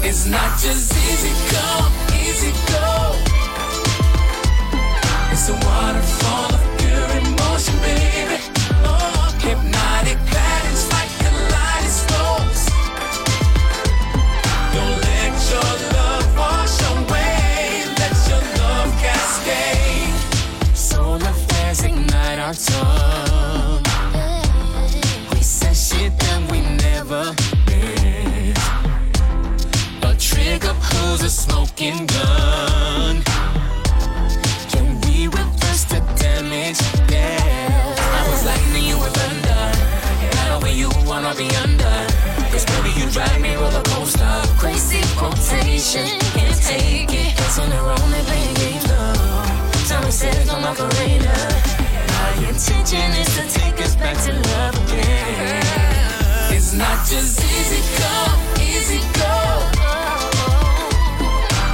It's 0.02 0.24
not 0.24 0.58
just 0.58 0.96
easy 0.96 1.28
come, 1.52 1.92
easy 2.24 2.52
go. 2.72 3.12
It's 5.30 5.46
a 5.50 5.52
waterfall 5.52 6.54
of 6.54 6.62
pure 6.78 7.10
emotion, 7.20 7.76
baby. 7.84 8.40
Oh, 8.80 9.28
hypnotic 9.44 10.16
patterns 10.24 10.88
like 10.90 11.17
tongue. 22.54 23.82
We 25.32 25.40
said 25.42 25.76
shit 25.76 26.18
that 26.18 26.50
we 26.50 26.60
never 26.60 27.34
meant. 27.66 28.58
A 30.02 30.14
trigger 30.16 30.74
pulls 30.80 31.22
a 31.22 31.28
smoking 31.28 32.06
gun. 32.06 33.22
Can 34.72 35.00
we 35.02 35.26
reverse 35.26 35.84
the 35.84 36.00
damage? 36.16 36.80
Yeah. 37.10 37.96
I 38.18 38.30
was 38.30 38.44
lightning, 38.46 38.84
you 38.84 38.98
were 38.98 39.10
thunder. 39.10 39.64
Now 40.36 40.60
where 40.60 40.72
you 40.72 40.90
wanna 41.04 41.34
be 41.34 41.48
under. 41.56 42.06
Cause 42.50 42.64
baby, 42.64 42.90
you 42.98 43.10
drive 43.10 43.40
me 43.40 43.56
roller 43.56 43.82
coaster. 43.82 44.42
Crazy 44.56 45.02
rotation. 45.20 46.06
Can't 46.32 46.62
take 46.62 47.12
it. 47.12 47.36
Dancing 47.36 47.72
around 47.72 48.14
and 48.14 48.26
playing 48.26 48.54
games, 48.54 48.84
though. 48.86 49.38
Time 49.88 50.10
says 50.10 50.46
no 50.46 50.60
Macarena. 50.60 51.34
My 51.77 51.77
intention 52.46 53.10
is 53.20 53.28
to 53.36 53.58
take 53.58 53.80
us 53.80 53.96
back 53.96 54.16
to 54.24 54.32
love 54.32 54.74
again. 54.86 55.62
It's 56.54 56.72
not 56.72 57.06
just 57.06 57.42
easy 57.42 57.82
come, 58.00 58.40
easy 58.60 59.00
go. 59.18 59.34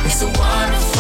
It's 0.07 0.23
a 0.23 0.27
waterfall 0.27 0.94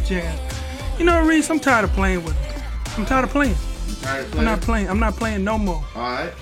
that 0.00 0.08
jam. 0.08 0.38
You 0.98 1.04
know, 1.04 1.24
Reese, 1.24 1.50
I'm 1.50 1.60
tired 1.60 1.84
of 1.84 1.92
playing 1.92 2.24
with 2.24 2.36
it. 2.40 2.98
I'm 2.98 3.06
tired 3.06 3.24
of 3.24 3.30
playing. 3.30 3.54
Tired 4.02 4.26
of 4.26 4.38
I'm 4.38 4.44
not 4.44 4.60
playing? 4.60 4.86
playing. 4.86 4.90
I'm 4.90 5.00
not 5.00 5.16
playing 5.16 5.44
no 5.44 5.58
more. 5.58 5.84
All 5.94 6.02
right. 6.02 6.32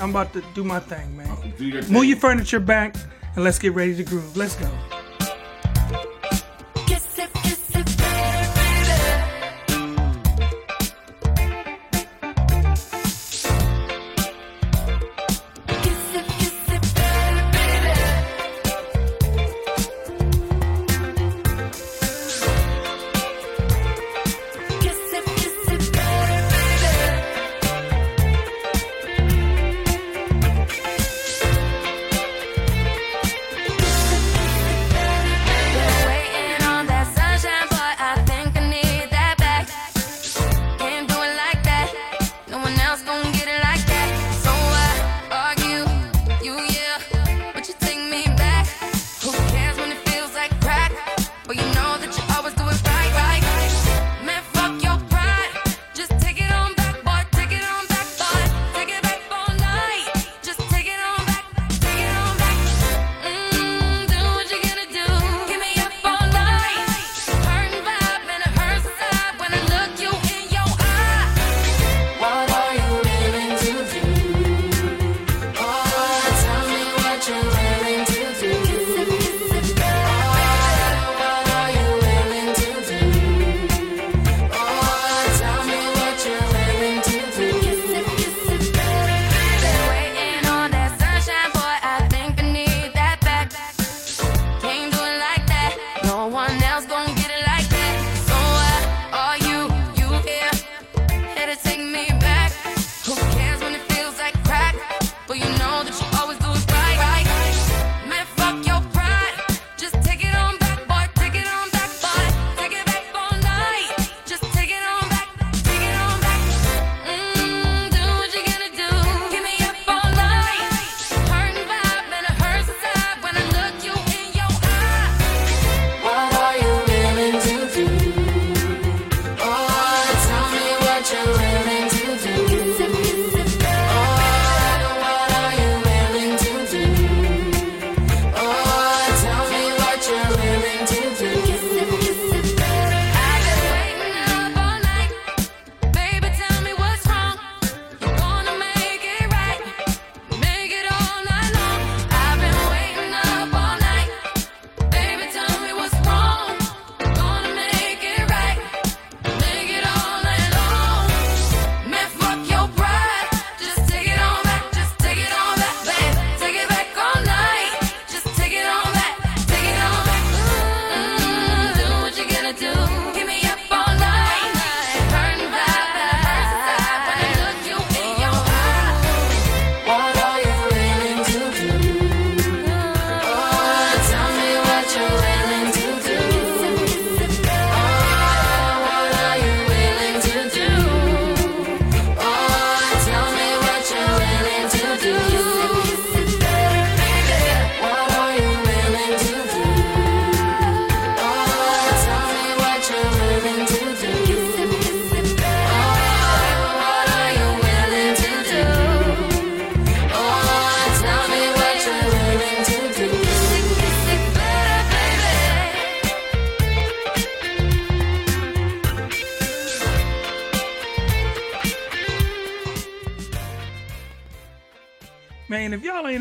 I'm 0.00 0.10
about 0.10 0.32
to 0.32 0.42
do 0.54 0.64
my 0.64 0.80
thing, 0.80 1.16
man. 1.16 1.28
Move 1.88 2.04
your 2.04 2.16
furniture 2.16 2.60
back 2.60 2.96
and 3.34 3.44
let's 3.44 3.58
get 3.58 3.74
ready 3.74 3.94
to 3.96 4.04
groove. 4.04 4.36
Let's 4.36 4.56
go. 4.56 4.70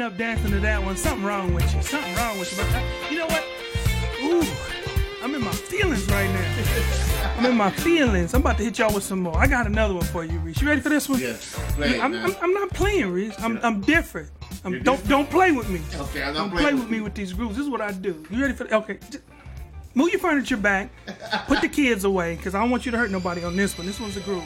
Up 0.06 0.18
dancing 0.18 0.52
to 0.52 0.60
that 0.60 0.84
one, 0.84 0.95
something 0.95 1.26
wrong 1.26 1.52
with 1.53 1.73
you. 1.73 1.82
Something 1.82 2.15
wrong 2.15 2.38
with 2.38 2.52
you. 2.52 2.64
But 2.64 2.72
I, 2.76 3.10
you 3.10 3.18
know 3.18 3.26
what? 3.26 3.44
Ooh, 4.22 5.23
I'm 5.23 5.34
in 5.34 5.44
my 5.44 5.52
feelings 5.52 6.06
right 6.11 6.30
now. 6.30 7.36
I'm 7.38 7.45
in 7.48 7.57
my 7.57 7.72
feelings. 7.72 8.36
I'm 8.36 8.41
about 8.41 8.57
to 8.60 8.64
hit 8.64 8.77
y'all 8.77 8.94
with 8.94 9.03
some 9.03 9.22
more. 9.22 9.36
I 9.36 9.48
got 9.48 9.65
another 9.65 9.95
one 9.95 10.03
for 10.03 10.23
you, 10.23 10.38
Reese. 10.40 10.61
You 10.61 10.68
ready 10.68 10.82
for 10.82 10.90
this 10.90 11.10
one? 11.10 11.19
Yes. 11.19 11.56
Play 11.73 11.95
it, 11.95 12.03
I'm. 12.03 12.14
I'm, 12.14 12.36
I'm 12.40 12.53
not 12.53 12.69
playing, 12.69 13.10
Reese. 13.10 13.34
I'm, 13.40 13.60
I'm 13.64 13.82
different. 13.82 14.30
I'm, 14.64 14.84
don't 14.84 15.06
don't 15.07 15.30
play 15.30 15.52
with 15.52 15.69
me. 15.69 15.82
Okay, 15.99 16.22
I'm 16.22 16.36
not 16.36 16.52
don't 16.52 16.52
play 16.52 16.73
with 16.73 16.84
with 16.84 16.91
me 16.91 17.02
with 17.02 17.15
these 17.15 17.34
grooves. 17.34 17.57
This 17.57 17.65
is 17.65 17.72
what 17.72 17.82
I 17.82 17.91
do. 17.91 18.23
You 18.30 18.40
ready 18.40 18.53
for? 18.53 18.72
Okay, 18.72 18.99
just 19.10 19.23
move 19.95 20.11
your 20.11 20.19
furniture 20.19 20.57
back. 20.57 20.91
Put 21.48 21.61
the 21.61 21.69
kids 21.69 22.03
away, 22.03 22.36
cause 22.36 22.53
I 22.53 22.61
don't 22.61 22.69
want 22.69 22.86
you 22.86 22.91
to 22.91 22.98
hurt 22.98 23.10
nobody 23.10 23.44
on 23.44 23.56
this 23.56 23.76
one. 23.76 23.88
This 23.88 23.99
one's 23.99 24.18
a 24.18 24.22
groove. 24.22 24.44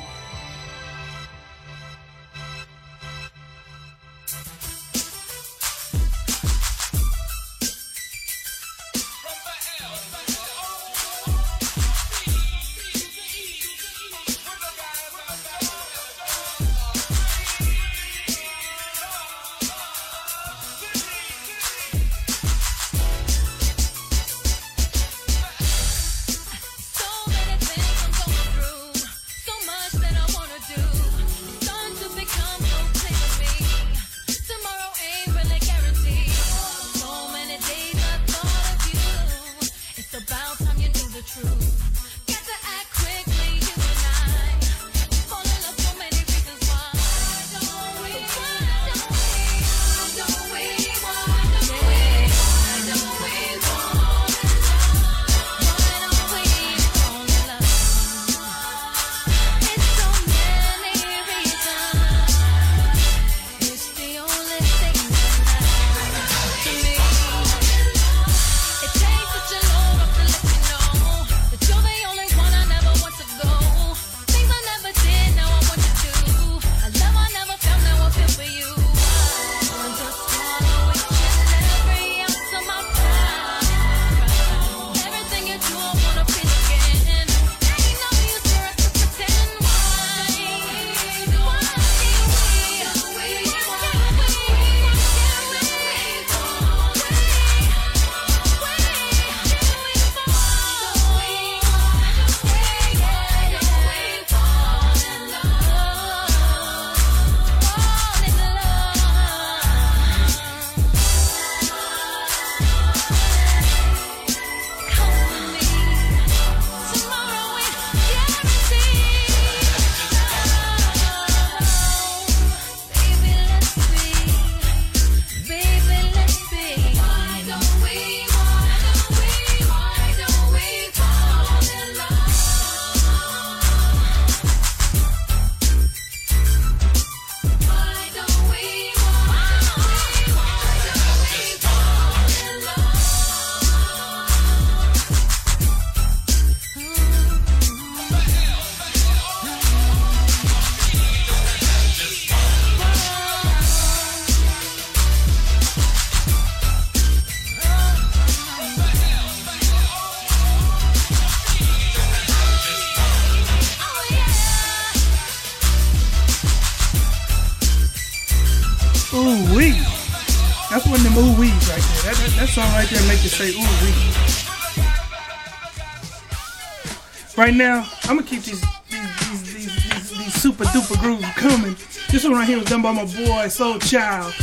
Right 177.37 177.53
now, 177.53 177.87
I'm 178.03 178.17
gonna 178.17 178.23
keep 178.23 178.43
these 178.43 178.61
these 178.89 179.53
these 179.53 179.65
these, 179.65 180.17
these, 180.17 180.33
super 180.33 180.65
duper 180.65 180.99
grooves 180.99 181.25
coming. 181.35 181.75
This 182.11 182.23
one 182.23 182.33
right 182.33 182.47
here 182.47 182.57
was 182.57 182.67
done 182.67 182.81
by 182.81 182.91
my 182.91 183.05
boy 183.05 183.47
Soul 183.47 183.79
Child. 183.79 184.33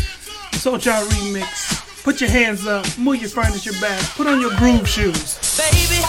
Soul 0.52 0.78
Child 0.78 1.10
remix. 1.10 2.02
Put 2.04 2.20
your 2.20 2.30
hands 2.30 2.66
up, 2.66 2.86
move 2.96 3.20
your 3.20 3.28
furniture 3.28 3.72
back, 3.80 4.00
put 4.14 4.26
on 4.28 4.40
your 4.40 4.54
groove 4.56 4.88
shoes. 4.88 5.36
Baby, 5.58 6.00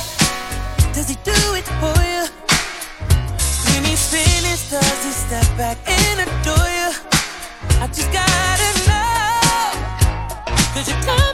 does 0.93 1.09
he 1.09 1.15
do 1.23 1.33
it 1.55 1.65
for 1.81 1.97
you? 2.05 2.27
When 3.73 3.83
he's 3.83 4.09
finished, 4.09 4.69
does 4.69 5.03
he 5.03 5.11
step 5.11 5.47
back 5.57 5.77
and 5.87 6.21
adore 6.21 6.69
you? 6.69 6.91
I 7.81 7.87
just 7.87 8.11
gotta 8.13 8.69
know. 8.87 9.17
Cause 10.73 10.87
your 10.87 11.01
time 11.01 11.26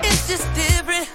It's 0.00 0.26
just 0.26 0.46
different. 0.54 1.13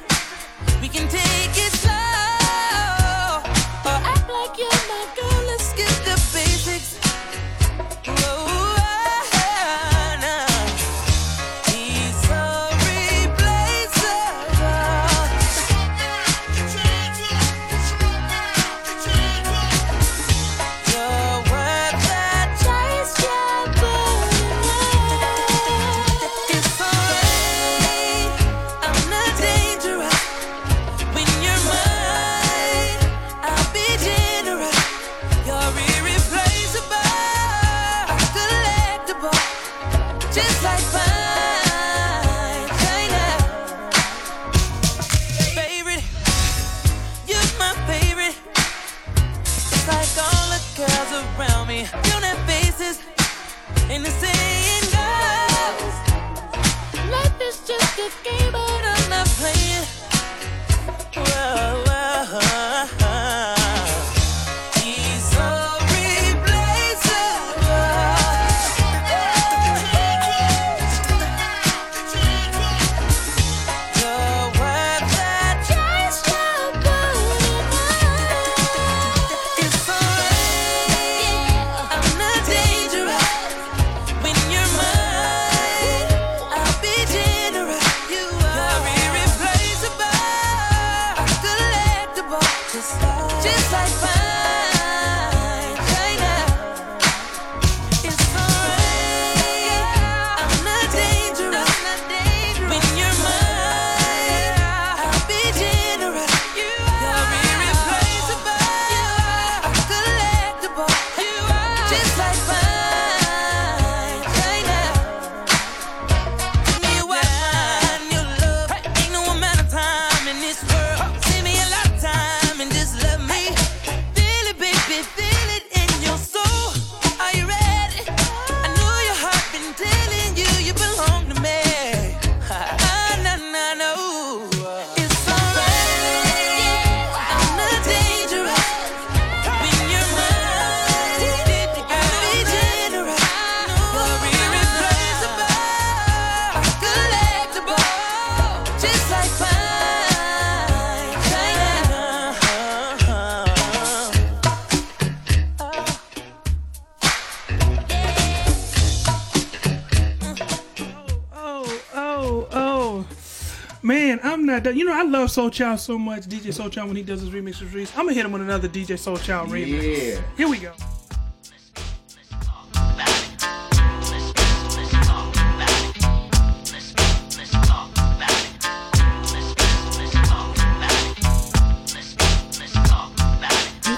Love 165.30 165.34
Soul 165.36 165.50
Child 165.52 165.80
so 165.80 165.98
much. 166.00 166.24
DJ 166.24 166.52
Soul 166.52 166.70
Child 166.70 166.88
when 166.88 166.98
he 166.98 167.04
does 167.04 167.22
his 167.22 167.30
remixes. 167.30 167.72
release. 167.72 167.92
I'm 167.96 168.06
gonna 168.06 168.14
hit 168.14 168.26
him 168.26 168.32
with 168.32 168.42
another 168.42 168.68
DJ 168.68 168.98
Soul 168.98 169.18
Child 169.18 169.50
remix. 169.50 170.16
Yeah. 170.16 170.22
Here 170.36 170.48
we 170.50 170.58
go. 170.58 170.74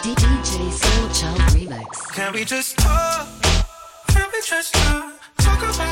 DJ 0.04 0.72
Soul 0.74 1.36
Remix. 1.54 2.14
Can 2.14 2.34
we 2.34 2.44
just 2.44 2.78
talk? 2.78 3.28
Can 4.10 4.28
we 4.34 4.42
just 4.46 4.74
talk? 4.74 5.14
Talk 5.38 5.60
about 5.60 5.91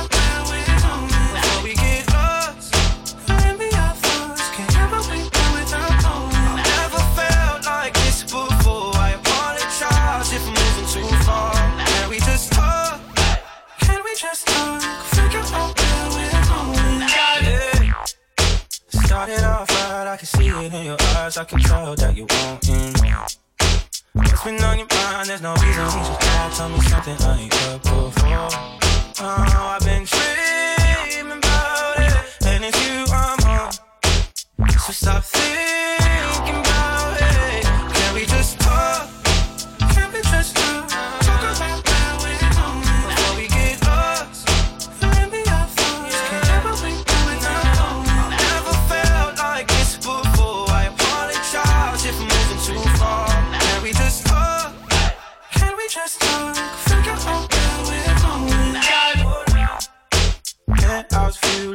in 21.29 21.37
eyes. 21.37 21.37
I 21.37 21.43
can 21.45 21.59
tell 21.59 21.95
that 21.95 22.17
you 22.17 22.25
want 22.29 22.69
more. 23.01 23.27
What's 24.13 24.43
been 24.43 24.63
on 24.63 24.77
your 24.79 24.87
mind? 24.91 25.29
There's 25.29 25.41
no 25.41 25.53
reason 25.53 25.85
we 25.85 25.91
should. 25.91 26.19
Tell 26.55 26.69
me 26.69 26.79
something 26.81 27.17
I 27.19 27.41
ain't 27.41 27.53
heard 27.53 27.81
before. 27.81 28.49
Oh, 29.21 29.77
I've 29.77 29.83
been 29.83 30.05
dreaming 30.05 31.37
about 31.37 31.99
it, 31.99 32.45
and 32.45 32.63
it's 32.65 32.79
you 32.87 33.05
I'm 33.13 33.39
on. 33.47 33.71
So 34.79 34.91
stop 34.91 35.23
thinking 35.23 35.68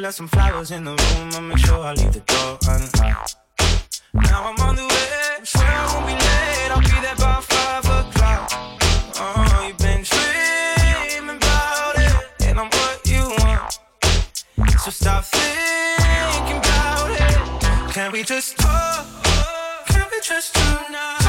left 0.05 0.16
some 0.18 0.28
flowers 0.28 0.70
in 0.70 0.85
the 0.85 0.90
room. 0.90 1.31
I'll 1.32 1.40
make 1.40 1.56
sure 1.56 1.81
I 1.81 1.94
leave 1.94 2.12
the 2.12 2.20
door 2.20 2.59
unlocked. 2.68 3.36
Now 4.12 4.51
I'm 4.51 4.60
on 4.60 4.76
the 4.76 4.82
way. 4.82 5.09
I 5.40 5.44
Swear 5.44 5.66
I 5.66 5.94
won't 5.94 6.06
be 6.06 6.12
late. 6.12 6.70
I'll 6.72 6.81
be 6.81 7.01
there 7.01 7.16
by 7.16 7.40
five 7.40 7.85
o'clock. 7.86 8.51
Oh, 9.16 9.64
you've 9.66 9.78
been 9.78 10.02
dreaming 10.05 11.39
about 11.39 11.94
it, 11.97 12.44
and 12.47 12.60
I'm 12.60 12.68
what 12.68 13.01
you 13.06 13.22
want. 13.40 13.81
So 14.81 14.90
stop 14.90 15.24
thinking 15.24 16.59
about 16.59 17.09
it. 17.10 17.94
Can 17.94 18.12
we 18.12 18.24
just 18.24 18.59
talk? 18.59 19.06
Can 19.86 20.06
we 20.12 20.20
just 20.20 20.55
talk? 20.55 20.86
Talk 20.93 21.23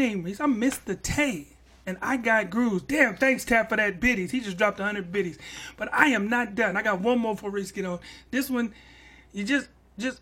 Is 0.00 0.08
name? 0.08 0.22
Reese? 0.22 0.40
I'm 0.40 0.60
Mr. 0.60 1.00
Tay. 1.00 1.48
And 1.84 1.96
I 2.02 2.18
got 2.18 2.50
grooves. 2.50 2.82
Damn, 2.82 3.16
thanks, 3.16 3.44
Tap, 3.44 3.70
for 3.70 3.76
that 3.76 3.98
biddies. 3.98 4.30
He 4.30 4.40
just 4.40 4.56
dropped 4.58 4.78
100 4.78 5.10
biddies. 5.10 5.38
But 5.76 5.88
I 5.92 6.08
am 6.08 6.28
not 6.28 6.54
done. 6.54 6.76
I 6.76 6.82
got 6.82 7.00
one 7.00 7.18
more 7.18 7.36
for 7.36 7.50
Reese 7.50 7.72
get 7.72 7.84
on. 7.84 7.98
This 8.30 8.50
one, 8.50 8.74
you 9.32 9.42
just, 9.44 9.68
just, 9.98 10.20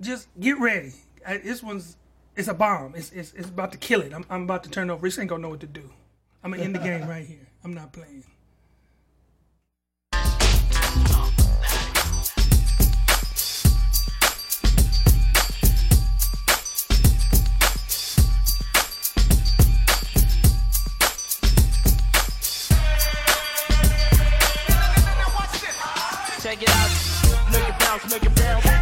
just 0.00 0.28
get 0.40 0.58
ready. 0.58 0.92
I, 1.26 1.38
this 1.38 1.62
one's, 1.62 1.96
it's 2.36 2.48
a 2.48 2.54
bomb. 2.54 2.94
It's, 2.96 3.12
it's, 3.12 3.32
it's 3.34 3.48
about 3.48 3.72
to 3.72 3.78
kill 3.78 4.00
it. 4.02 4.12
I'm, 4.12 4.26
I'm 4.28 4.42
about 4.42 4.64
to 4.64 4.70
turn 4.70 4.90
over. 4.90 5.00
Reese 5.00 5.18
ain't 5.18 5.28
gonna 5.28 5.42
know 5.42 5.50
what 5.50 5.60
to 5.60 5.66
do. 5.66 5.88
I'm 6.42 6.50
gonna 6.50 6.64
end 6.64 6.74
the 6.74 6.80
game 6.80 7.06
right 7.06 7.24
here. 7.24 7.46
I'm 7.62 7.72
not 7.72 7.92
playing. 7.92 8.24
Check 26.54 26.62
it 26.62 26.70
out. 26.70 27.50
Make 27.50 27.68
it 27.68 27.78
bounce, 27.80 28.10
make 28.12 28.22
it 28.22 28.36
bounce. 28.36 28.73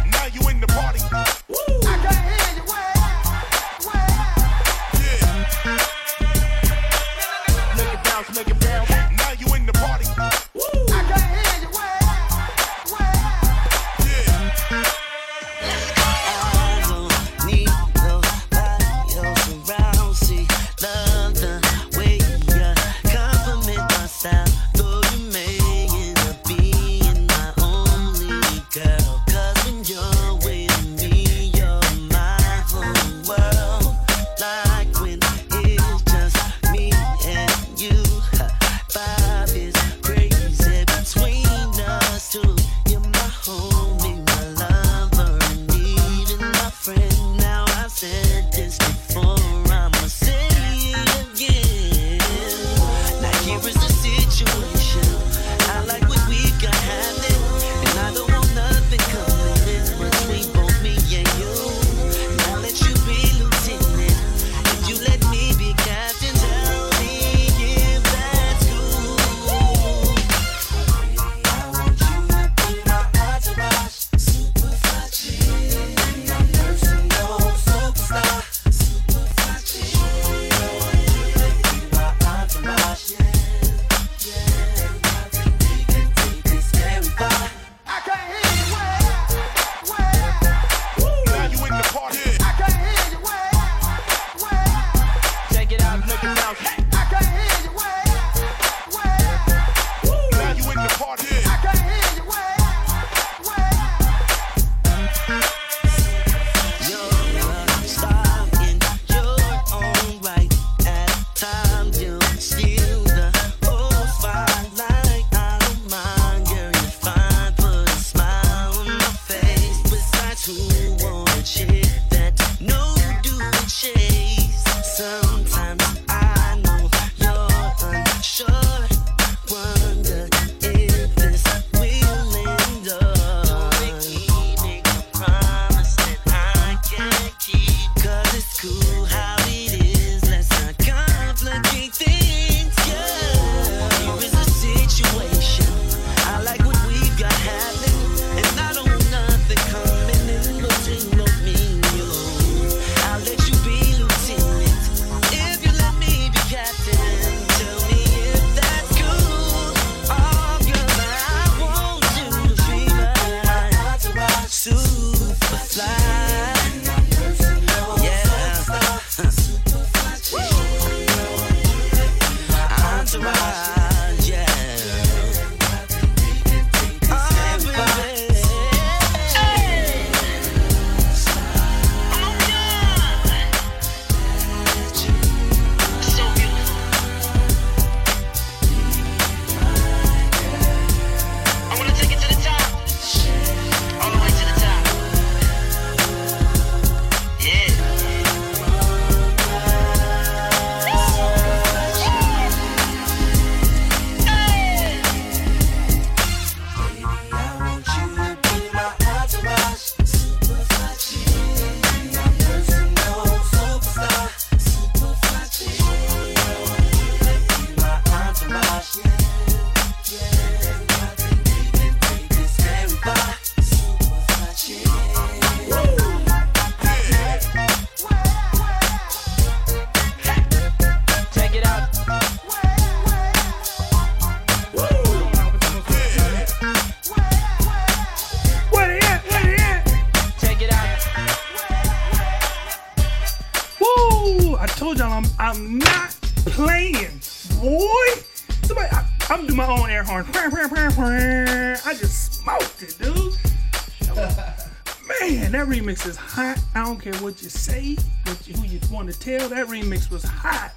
care 257.03 257.21
what 257.21 257.41
you 257.43 257.49
say, 257.49 257.97
what 258.25 258.47
you, 258.47 258.53
who 258.53 258.65
you 258.65 258.79
want 258.89 259.11
to 259.11 259.19
tell. 259.19 259.49
That 259.49 259.67
remix 259.67 260.09
was 260.09 260.23
hot. 260.23 260.71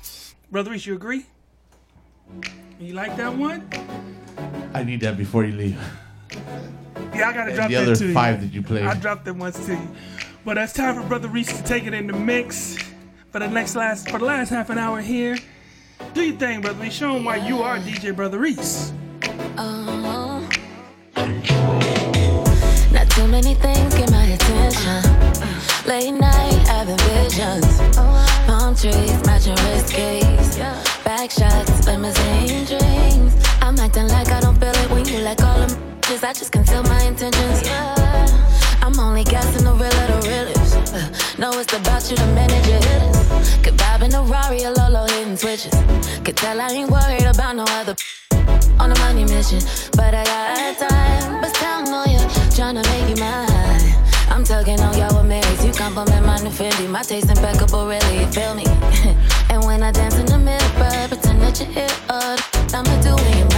Brother 0.50 0.72
Reese, 0.72 0.84
you 0.84 0.94
agree? 0.94 1.24
You 2.80 2.94
like 2.94 3.16
that 3.16 3.32
one? 3.32 3.68
I 4.74 4.82
need 4.82 5.00
that 5.02 5.16
before 5.16 5.44
you 5.44 5.52
leave. 5.52 5.80
Yeah, 7.14 7.28
I 7.28 7.32
gotta 7.32 7.54
drop 7.54 7.68
the 7.68 7.76
other 7.76 7.94
five 8.12 8.40
that 8.40 8.52
you 8.52 8.60
played. 8.60 8.86
I 8.86 8.94
dropped 8.94 9.24
them 9.24 9.38
once 9.38 9.64
to 9.66 9.74
you. 9.74 9.88
But 10.44 10.54
that's 10.54 10.72
time 10.72 11.00
for 11.00 11.08
Brother 11.08 11.28
Reese 11.28 11.56
to 11.56 11.62
take 11.62 11.84
it 11.84 11.94
in 11.94 12.08
the 12.08 12.12
mix 12.12 12.76
for 13.30 13.38
the 13.38 13.46
next 13.46 13.76
last 13.76 14.10
for 14.10 14.18
the 14.18 14.24
last 14.24 14.48
half 14.48 14.68
an 14.68 14.78
hour 14.78 15.00
here. 15.00 15.38
Do 16.12 16.22
your 16.22 16.36
thing, 16.36 16.60
Brother 16.60 16.82
Reese. 16.82 16.94
Show 16.94 17.14
them 17.14 17.24
why 17.24 17.36
you 17.36 17.62
are 17.62 17.78
DJ 17.78 18.14
Brother 18.14 18.40
Reese. 18.40 18.92
like 35.26 35.42
all 35.42 35.58
them 35.58 35.70
bitches, 36.02 36.22
I 36.22 36.32
just 36.32 36.52
conceal 36.52 36.84
my 36.84 37.02
intentions. 37.02 37.60
Yeah, 37.66 38.80
I'm 38.80 38.96
only 39.00 39.24
guessing 39.24 39.64
the 39.64 39.72
real 39.72 39.98
of 40.02 40.22
the 40.22 40.28
realest. 40.30 40.94
Uh, 40.94 41.02
no, 41.36 41.50
it's 41.58 41.72
about 41.74 42.08
you 42.08 42.16
to 42.16 42.26
manage 42.26 42.68
it. 42.68 42.82
Could 43.64 43.74
vibe 43.74 44.02
in 44.06 44.14
a 44.14 44.22
Rari, 44.22 44.62
a 44.62 44.70
Lolo 44.70 45.04
hitting 45.08 45.36
switches. 45.36 45.74
Could 46.22 46.36
tell 46.36 46.60
I 46.60 46.68
ain't 46.70 46.90
worried 46.90 47.26
about 47.26 47.56
no 47.56 47.64
other. 47.80 47.96
On 48.78 48.92
a 48.92 48.98
money 49.00 49.24
mission, 49.24 49.58
but 49.96 50.14
I 50.14 50.22
got 50.24 50.88
time. 50.88 51.40
But 51.40 51.56
sound 51.56 51.88
on 51.88 52.08
ya, 52.08 52.20
tryna 52.54 52.86
make 52.86 53.08
you 53.10 53.16
mine. 53.16 53.96
I'm 54.30 54.44
tugging 54.44 54.78
on 54.78 54.96
y'all 54.96 55.10
with 55.16 55.26
Marys. 55.26 55.64
You 55.64 55.72
compliment 55.72 56.24
my 56.24 56.38
new 56.38 56.50
Fendi. 56.50 56.88
My 56.88 57.02
taste 57.02 57.30
impeccable, 57.30 57.88
really, 57.88 58.20
you 58.20 58.26
feel 58.28 58.54
me? 58.54 58.64
and 59.50 59.64
when 59.64 59.82
I 59.82 59.90
dance 59.90 60.14
in 60.14 60.26
the 60.26 60.38
mirror, 60.38 61.08
pretend 61.08 61.42
that 61.42 61.58
you're 61.58 61.72
here. 61.74 61.96
Uh, 62.08 62.38
I'ma 62.72 62.94
do 63.02 63.16
it. 63.18 63.55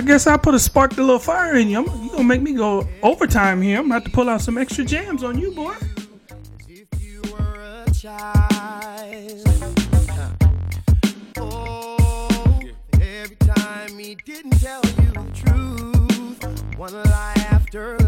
I 0.00 0.02
guess 0.02 0.26
I 0.26 0.38
put 0.38 0.54
a 0.54 0.58
spark 0.58 0.92
a 0.92 1.02
little 1.02 1.18
fire 1.18 1.56
in 1.56 1.68
you. 1.68 1.76
I'm, 1.76 2.02
you 2.02 2.10
gonna 2.10 2.24
make 2.24 2.40
me 2.40 2.54
go 2.54 2.88
overtime 3.02 3.60
here. 3.60 3.76
I'm 3.76 3.82
gonna 3.82 3.96
have 3.96 4.04
to 4.04 4.10
pull 4.10 4.30
out 4.30 4.40
some 4.40 4.56
extra 4.56 4.82
jams 4.82 5.22
on 5.22 5.36
you, 5.36 5.52
boy. 5.52 5.74
a 6.70 7.90
child. 7.92 9.46
Oh, 11.36 12.62
every 12.94 13.36
time 13.36 13.98
he 13.98 14.14
didn't 14.14 14.58
tell 14.58 14.80
you 14.86 15.10
the 15.12 15.30
truth, 15.34 16.78
one 16.78 16.94
lie 16.94 17.34
after 17.50 17.99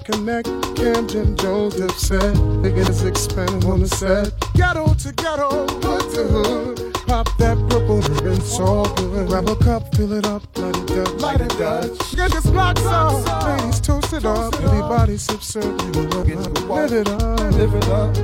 Connect, 0.00 0.46
Camden, 0.76 1.36
Jones, 1.36 1.74
Dipset. 1.76 2.34
Niggas 2.62 3.06
expanding 3.06 3.70
on 3.70 3.80
the 3.80 3.88
set. 3.88 4.32
Ghetto 4.54 4.94
to 4.94 5.12
ghetto, 5.12 5.66
hood 5.82 6.14
to 6.14 6.24
hood. 6.24 6.94
Pop 7.06 7.28
that 7.38 7.56
purple 7.68 8.02
and 8.26 8.42
all 8.60 8.88
good. 8.94 9.28
Grab 9.28 9.48
a 9.48 9.56
cup, 9.56 9.94
fill 9.94 10.12
it 10.12 10.26
up, 10.26 10.42
light 10.56 10.76
it 10.76 10.98
up, 10.98 11.20
light 11.20 11.40
it 11.40 11.58
Dutch. 11.58 12.16
Get 12.16 12.32
this 12.32 12.46
block 12.46 12.78
off, 12.86 13.44
ladies 13.44 13.80
toast 13.80 14.12
it 14.12 14.24
up. 14.24 14.54
Everybody 14.54 15.18
sip, 15.18 15.42
serve, 15.42 15.64
it 15.64 15.96
up, 15.96 16.68
live 16.68 16.92
it 16.92 17.08
up, 17.08 17.40
live 17.52 17.74
it 17.74 17.88
up. 17.88 18.16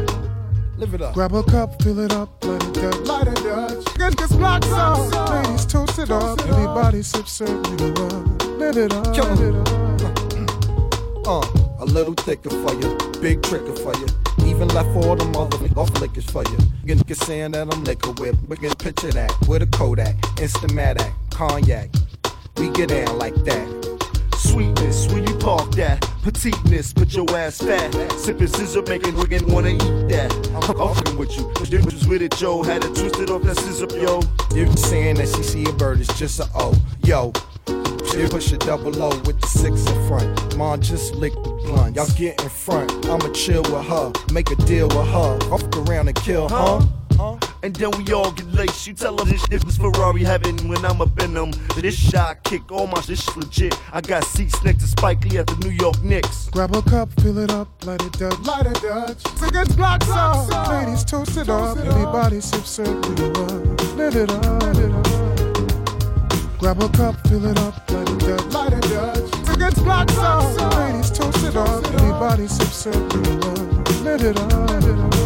Live 0.79 0.95
it 0.95 1.03
up. 1.03 1.13
Grab 1.13 1.35
a 1.35 1.43
cup, 1.43 1.83
fill 1.83 1.99
it 1.99 2.13
up, 2.13 2.43
light 2.43 2.77
it 2.79 2.85
up, 2.85 3.07
light 3.07 3.29
it 3.29 3.45
Dutch. 3.45 3.99
Get 3.99 4.17
this 4.17 4.33
block 4.33 4.65
off, 4.69 5.31
ladies 5.31 5.67
toast 5.67 5.99
it 5.99 6.11
up. 6.11 6.41
Everybody 6.41 7.03
sip, 7.03 7.29
serve, 7.29 7.51
it 7.51 7.99
up, 7.99 8.43
live 8.59 8.77
it 8.79 8.93
up, 8.95 9.17
live 9.17 9.41
it 9.41 9.69
up. 9.69 10.31
Uh, 11.27 11.60
a 11.81 11.85
little 11.85 12.15
thicker 12.15 12.51
for 12.51 12.75
you, 12.75 12.97
big 13.21 13.41
tricker 13.41 13.77
for 13.79 13.95
you. 13.99 14.07
Even 14.49 14.69
left 14.69 14.89
all 14.97 15.17
the 15.17 15.25
mother 15.27 15.57
off 15.77 15.91
liquors 16.01 16.25
for 16.25 16.45
you. 16.45 16.59
You 16.85 16.97
can 16.97 17.15
saying 17.15 17.53
that 17.53 17.73
I'm 17.73 17.85
liquor 17.85 18.13
whip. 18.13 18.37
We 18.49 18.57
can 18.57 18.75
picture 18.75 19.11
that 19.13 19.33
with 19.49 19.63
a 19.63 19.67
Kodak, 19.67 20.17
Instamatic, 20.37 21.13
cognac. 21.31 21.91
We 22.57 22.71
get 22.71 22.91
down 22.91 23.19
like 23.19 23.35
that. 23.45 23.81
Sweetness, 24.37 25.13
when 25.13 25.27
you 25.27 25.35
park 25.37 25.71
that. 25.73 26.01
Petiteness, 26.23 26.93
put 26.93 27.15
your 27.15 27.31
ass 27.37 27.59
fat. 27.59 27.93
Sipping 28.13 28.49
scissor, 28.49 28.83
making 28.83 29.15
Wigan 29.17 29.47
wanna 29.47 29.71
eat 29.71 30.09
that. 30.09 30.33
I'm 30.55 30.63
fucking 30.63 31.17
with 31.17 31.37
you. 31.37 31.51
The 31.61 31.67
difference 31.67 32.07
with 32.07 32.23
it, 32.23 32.37
Joe. 32.37 32.63
Had 32.63 32.85
it 32.85 32.95
twisted 32.95 33.31
off 33.31 33.43
that 33.43 33.57
scissor, 33.57 33.87
yo. 33.99 34.21
You 34.55 34.71
saying 34.77 35.17
that 35.17 35.29
she 35.29 35.43
see 35.43 35.65
a 35.65 35.73
bird 35.73 36.01
is 36.01 36.09
just 36.09 36.41
a 36.41 36.45
a 36.45 36.49
O. 36.55 36.75
Yo, 37.05 37.33
she 38.11 38.29
push 38.29 38.53
a 38.53 38.59
double 38.59 39.03
O 39.03 39.09
with 39.21 39.41
the 39.41 39.47
six 39.47 39.87
in 39.87 40.09
front. 40.09 40.57
Mom 40.57 40.81
just 40.81 41.15
lick 41.15 41.33
the 41.35 41.51
blunt. 41.65 41.97
Y'all 41.97 42.07
get 42.17 42.41
in 42.43 42.49
front. 42.49 42.91
I'ma 43.07 43.33
chill 43.33 43.63
with 43.63 43.87
her. 43.87 44.13
Make 44.33 44.51
a 44.51 44.57
deal 44.57 44.89
with 44.89 45.09
her. 45.09 45.39
Fuck 45.51 45.77
around 45.89 46.09
and 46.09 46.17
kill, 46.17 46.49
huh? 46.49 46.81
Huh? 47.17 47.37
And 47.63 47.77
then 47.77 47.91
we 47.91 48.13
all 48.15 48.33
get 48.33 48.47
laced. 48.47 48.87
You 48.87 48.95
tell 48.95 49.15
them 49.17 49.29
this 49.29 49.43
shit 49.45 49.63
was 49.65 49.77
Ferrari 49.77 50.25
heaven 50.25 50.57
when 50.69 50.85
I'm 50.85 51.03
up 51.03 51.21
in 51.21 51.35
them. 51.35 51.51
This 51.77 51.95
shot 51.95 52.43
kick, 52.45 52.73
all 52.73 52.87
my 52.87 53.01
shit's 53.03 53.37
legit. 53.37 53.79
I 53.93 54.01
got 54.01 54.25
seats 54.25 54.63
next 54.65 54.81
to 54.83 54.89
Spike 54.89 55.25
Lee 55.27 55.39
at 55.39 55.47
the 55.47 55.57
New 55.57 55.71
York 55.71 56.03
Knicks. 56.03 56.49
Grab 56.51 56.75
a 56.75 56.81
cup, 56.83 57.11
fill 57.21 57.39
it 57.39 57.51
up, 57.51 57.69
light 57.85 58.03
it 58.03 58.13
Dutch. 58.13 58.39
Light 58.41 58.67
it 58.67 58.81
Dutch. 58.81 59.23
Tickets 59.39 59.77
blocks 59.77 60.09
off. 60.09 60.49
Ladies 60.69 61.05
toast 61.05 61.37
it 61.37 61.51
up. 61.51 61.77
Everybody 61.77 62.41
sip, 62.41 62.65
serve, 62.65 62.89
live 63.07 63.21
it 63.21 63.37
up. 63.37 63.97
Live 63.97 64.17
it 64.17 64.31
up. 64.31 64.63
Live 64.63 64.79
it 64.79 64.85
up. 64.85 64.90
Grab 66.61 66.83
a 66.83 66.91
cup, 66.91 67.17
fill 67.27 67.47
it 67.47 67.59
up, 67.61 67.91
light 67.91 68.07
it 68.11 68.19
Dutch. 68.19 68.53
Light 68.53 68.73
it 68.75 68.83
Dutch. 68.83 69.47
Tickets 69.47 69.81
blocks 69.81 70.19
off. 70.19 70.77
Ladies 70.77 71.11
toast 71.11 71.43
it 71.43 71.57
up. 71.57 71.83
Everybody 71.87 72.47
sip, 72.49 72.69
serve, 72.69 72.97
it 72.97 73.45
up. 73.47 74.05
Live 74.05 74.23
it 74.23 74.39
up. 74.39 74.53
Live 74.69 74.85
it 74.85 74.99
up. 74.99 75.20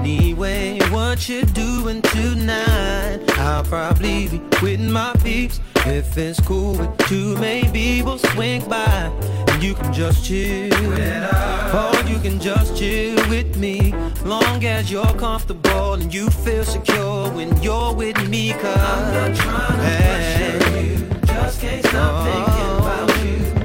Anyway, 0.00 0.78
what 0.88 1.28
you 1.28 1.42
doing 1.42 2.00
tonight? 2.00 3.20
I'll 3.38 3.62
probably 3.62 4.28
be 4.28 4.40
with 4.62 4.80
my 4.80 5.12
peeps. 5.22 5.60
If 5.84 6.16
it's 6.16 6.40
cool 6.40 6.72
with 6.72 7.10
you, 7.12 7.36
maybe 7.36 8.00
we'll 8.00 8.16
swing 8.16 8.66
by. 8.66 9.12
And 9.48 9.62
you 9.62 9.74
can 9.74 9.92
just 9.92 10.24
chill. 10.24 10.72
Or 10.72 11.94
you 12.08 12.18
can 12.18 12.40
just 12.40 12.78
chill 12.78 13.16
with 13.28 13.58
me. 13.58 13.92
Long 14.24 14.64
as 14.64 14.90
you're 14.90 15.14
comfortable 15.18 15.92
and 15.92 16.12
you 16.12 16.30
feel 16.30 16.64
secure 16.64 17.30
when 17.32 17.62
you're 17.62 17.92
with 17.92 18.26
me. 18.30 18.54
Cause 18.54 18.78
I'm 18.78 19.12
not 19.12 19.36
trying 19.36 19.80
to 19.80 19.84
hey. 19.84 20.58
pressure 20.58 20.80
you. 20.80 20.96
Just 21.26 21.60
can't 21.60 21.84
stop 21.84 22.24
thinking 22.24 22.76
about 22.78 23.26
you. 23.26 23.59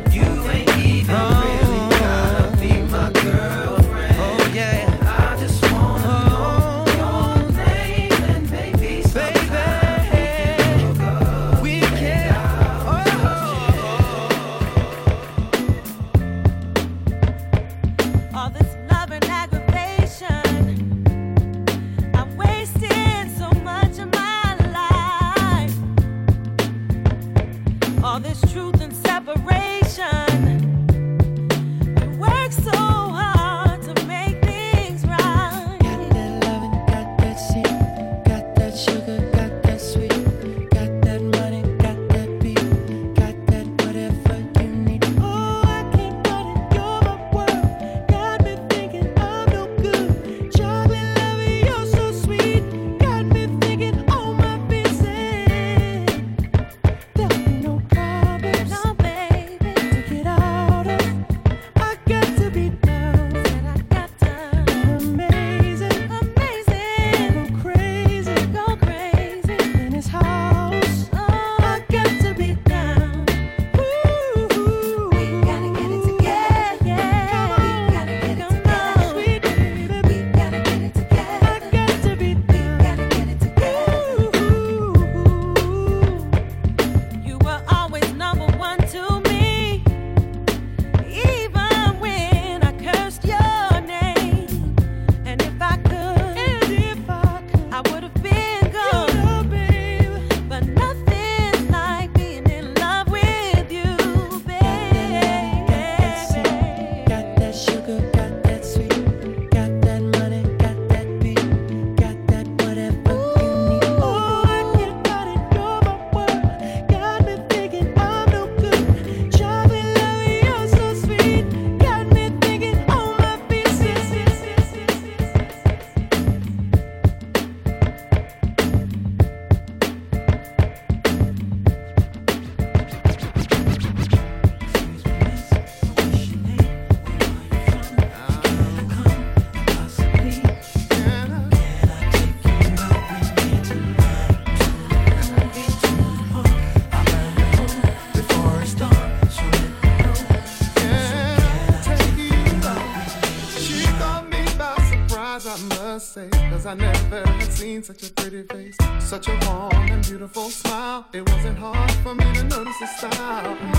seen 157.65 157.81
such 157.81 158.03
a 158.07 158.13
pretty 158.13 158.43
face, 158.43 158.77
such 158.99 159.27
a 159.27 159.31
warm 159.47 159.73
and 159.73 160.03
beautiful 160.05 160.51
smile. 160.51 161.03
It 161.13 161.27
wasn't 161.27 161.57
hard 161.57 161.91
for 162.03 162.13
me 162.13 162.25
to 162.35 162.43
notice 162.43 162.77
the 162.79 162.85
style. 162.85 163.74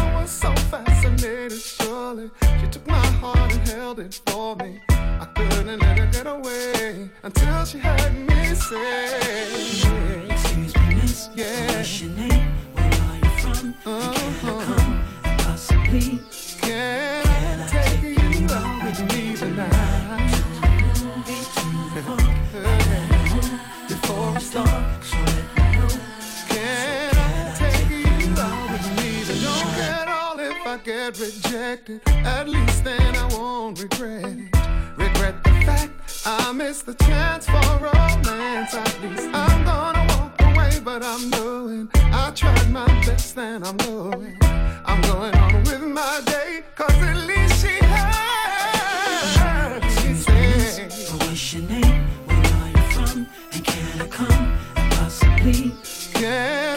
what 40.99 41.05
I'm 41.05 41.31
doing. 41.31 41.91
I 41.95 42.31
tried 42.35 42.71
my 42.71 42.87
best 43.05 43.37
and 43.37 43.67
I'm 43.67 43.77
going. 43.77 44.39
I'm 44.43 45.03
going 45.03 45.35
on 45.35 45.63
with 45.65 45.83
my 45.83 46.23
day, 46.25 46.63
cause 46.75 47.03
at 47.03 47.17
least 47.27 47.61
she 47.61 47.77
heard. 47.85 49.83
She 50.01 50.15
said, 50.15 50.93
What's 51.21 51.53
your 51.53 51.69
name? 51.69 52.07
Where 52.27 52.39
are 52.39 52.71
you 52.71 52.85
from? 52.95 53.27
And 53.53 53.65
can 53.65 54.01
I 54.01 54.07
come? 54.07 54.59
And 54.77 54.93
possibly. 54.93 55.75
Yeah. 56.19 56.76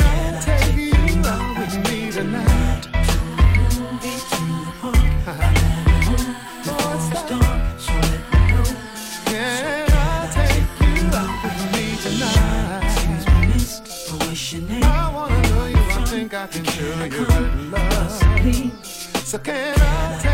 So 19.29 19.37
can 19.37 19.79
I? 19.79 20.28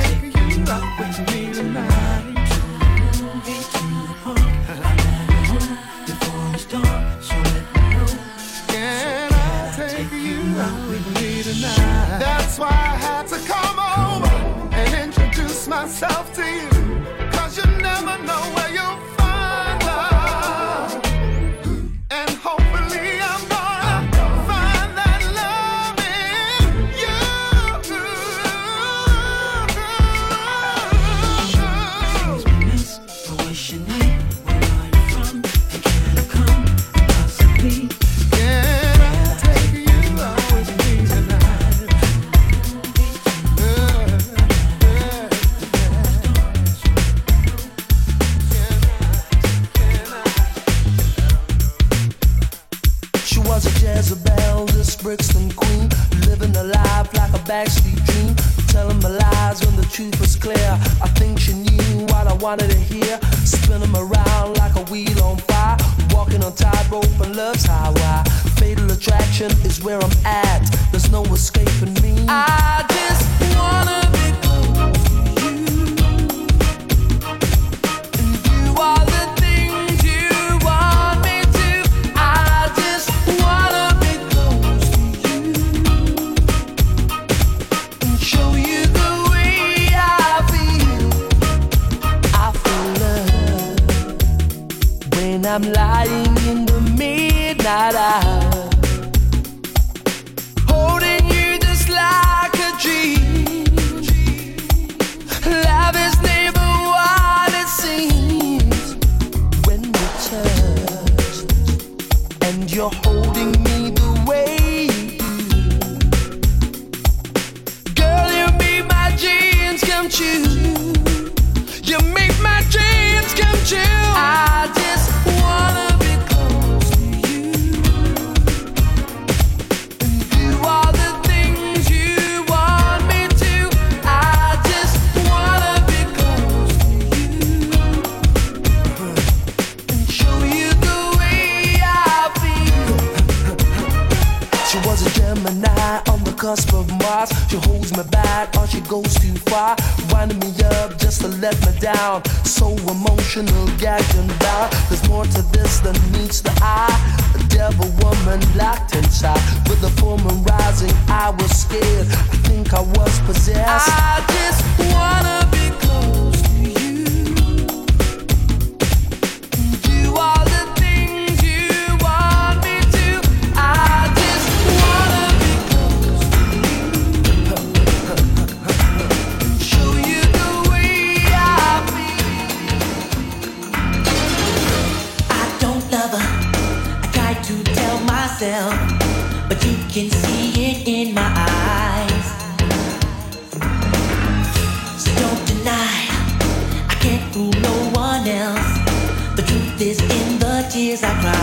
I 201.03 201.11
cry. 201.19 201.34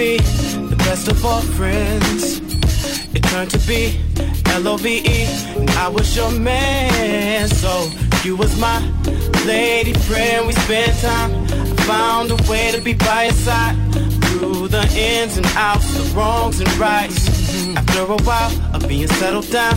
Be 0.00 0.16
the 0.16 0.76
best 0.78 1.08
of 1.08 1.22
all 1.26 1.42
friends. 1.42 2.40
It 3.14 3.22
turned 3.24 3.50
to 3.50 3.58
be 3.68 4.00
L-O-V-E, 4.46 5.26
and 5.60 5.70
I 5.72 5.88
was 5.88 6.16
your 6.16 6.30
man. 6.30 7.46
So 7.48 7.90
you 8.24 8.34
was 8.34 8.58
my 8.58 8.78
lady 9.44 9.92
friend. 9.92 10.46
We 10.46 10.54
spent 10.54 10.98
time. 11.00 11.32
I 11.52 11.82
found 11.92 12.30
a 12.30 12.38
way 12.50 12.72
to 12.72 12.80
be 12.80 12.94
by 12.94 13.24
your 13.24 13.34
side 13.46 13.76
through 14.24 14.68
the 14.68 14.84
ins 14.96 15.36
and 15.36 15.46
outs, 15.68 15.92
the 15.92 16.04
wrongs 16.16 16.60
and 16.60 16.72
rights. 16.78 17.20
After 17.76 18.00
a 18.00 18.20
while 18.28 18.52
of 18.74 18.88
being 18.88 19.08
settled 19.20 19.50
down, 19.50 19.74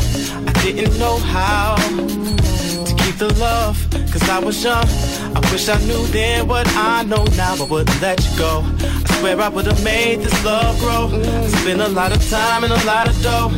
I 0.47 0.53
didn't 0.63 0.97
know 0.99 1.17
how 1.17 1.75
to 1.75 2.95
keep 3.03 3.17
the 3.17 3.33
love, 3.39 3.75
cause 4.11 4.25
I 4.29 4.39
was 4.39 4.63
young. 4.63 4.87
I 5.35 5.39
wish 5.51 5.67
I 5.67 5.77
knew 5.79 6.05
then 6.17 6.47
what 6.47 6.67
I 6.77 7.03
know 7.03 7.25
now, 7.35 7.57
but 7.57 7.69
wouldn't 7.69 8.01
let 8.01 8.23
you 8.23 8.37
go. 8.37 8.63
Swear 9.19 9.39
I 9.39 9.49
would've 9.49 9.83
made 9.83 10.21
this 10.21 10.45
love 10.45 10.79
grow. 10.79 11.09
Spent 11.47 11.81
a 11.81 11.87
lot 11.89 12.11
of 12.15 12.21
time 12.29 12.63
and 12.63 12.73
a 12.73 12.83
lot 12.85 13.07
of 13.07 13.21
dough. 13.21 13.51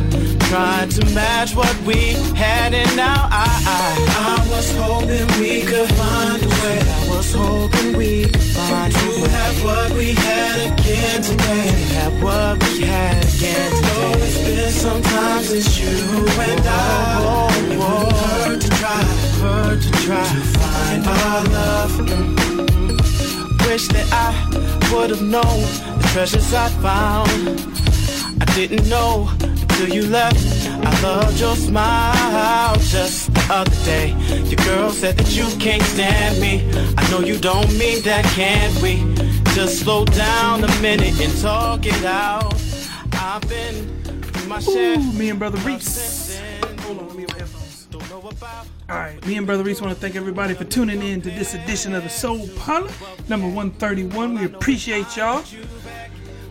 Trying 0.48 0.88
to 0.90 1.04
match 1.12 1.56
what 1.56 1.76
we 1.82 2.14
had, 2.36 2.72
and 2.72 2.96
now 2.96 3.28
I, 3.32 3.46
I, 3.66 4.38
I 4.38 4.48
was 4.48 4.70
hoping 4.76 5.26
we 5.40 5.62
could 5.62 5.90
find 5.94 6.40
a 6.40 6.48
way. 6.48 6.78
I 6.78 7.08
was 7.08 7.34
hoping 7.34 7.96
we 7.96 8.26
could 8.26 8.42
find 8.54 8.94
a 8.94 8.98
way. 9.08 9.22
To 9.24 9.30
have 9.30 9.64
what 9.64 9.90
we 9.94 10.12
had 10.12 10.72
again 10.72 11.22
today. 11.22 11.66
Have 11.98 12.22
what 12.22 12.62
we 12.62 12.82
had 12.82 13.24
again 13.24 13.70
today. 13.74 13.90
Oh, 13.96 14.22
it's 14.22 14.38
been 14.38 14.70
sometimes 14.70 15.50
it's 15.50 15.80
you 15.80 15.88
and 15.88 16.60
I. 16.64 17.16
Oh, 17.18 17.48
oh, 17.72 18.08
oh. 18.08 18.44
Hurt 18.44 18.60
to 18.60 18.68
try, 18.68 19.02
hurt 19.42 19.82
to 19.82 19.90
try 20.06 20.22
to 20.22 20.40
find 20.58 21.06
our 21.06 21.44
love. 21.44 22.75
Wish 23.66 23.88
that 23.88 24.06
I 24.12 24.92
would 24.94 25.10
have 25.10 25.22
known 25.22 25.42
the 25.42 26.08
treasures 26.12 26.54
I 26.54 26.68
found. 26.80 27.28
I 28.40 28.44
didn't 28.54 28.88
know 28.88 29.28
until 29.42 29.88
you 29.88 30.06
left. 30.06 30.38
I 30.68 31.02
loved 31.02 31.40
your 31.40 31.56
smile 31.56 32.76
just 32.76 33.34
the 33.34 33.46
other 33.50 33.84
day. 33.84 34.14
Your 34.44 34.64
girl 34.64 34.90
said 34.90 35.16
that 35.18 35.36
you 35.36 35.46
can't 35.58 35.82
stand 35.82 36.40
me. 36.40 36.64
I 36.96 37.10
know 37.10 37.20
you 37.20 37.38
don't 37.38 37.70
mean 37.76 38.02
that, 38.02 38.24
can 38.36 38.70
we? 38.80 39.02
Just 39.54 39.80
slow 39.80 40.04
down 40.04 40.62
a 40.62 40.80
minute 40.80 41.20
and 41.20 41.36
talk 41.42 41.86
it 41.86 42.04
out. 42.04 42.54
I've 43.12 43.46
been 43.48 44.02
through 44.04 44.48
my 44.48 44.60
share. 44.60 44.96
Ooh, 44.96 45.12
me 45.12 45.30
and 45.30 45.38
Brother 45.38 45.58
Reese. 45.58 46.40
Hold 46.82 46.98
on, 47.00 47.08
let 47.08 47.16
me 47.16 47.26
my 47.28 47.36
headphones. 47.36 47.88
All 48.88 48.96
right, 48.96 49.26
me 49.26 49.36
and 49.36 49.44
Brother 49.44 49.64
Reese 49.64 49.80
want 49.80 49.92
to 49.92 50.00
thank 50.00 50.14
everybody 50.14 50.54
for 50.54 50.62
tuning 50.62 51.02
in 51.02 51.20
to 51.22 51.30
this 51.30 51.54
edition 51.54 51.92
of 51.92 52.04
the 52.04 52.08
Soul 52.08 52.48
Parlour, 52.56 52.88
number 53.28 53.48
131. 53.48 54.38
We 54.38 54.44
appreciate 54.44 55.16
y'all. 55.16 55.42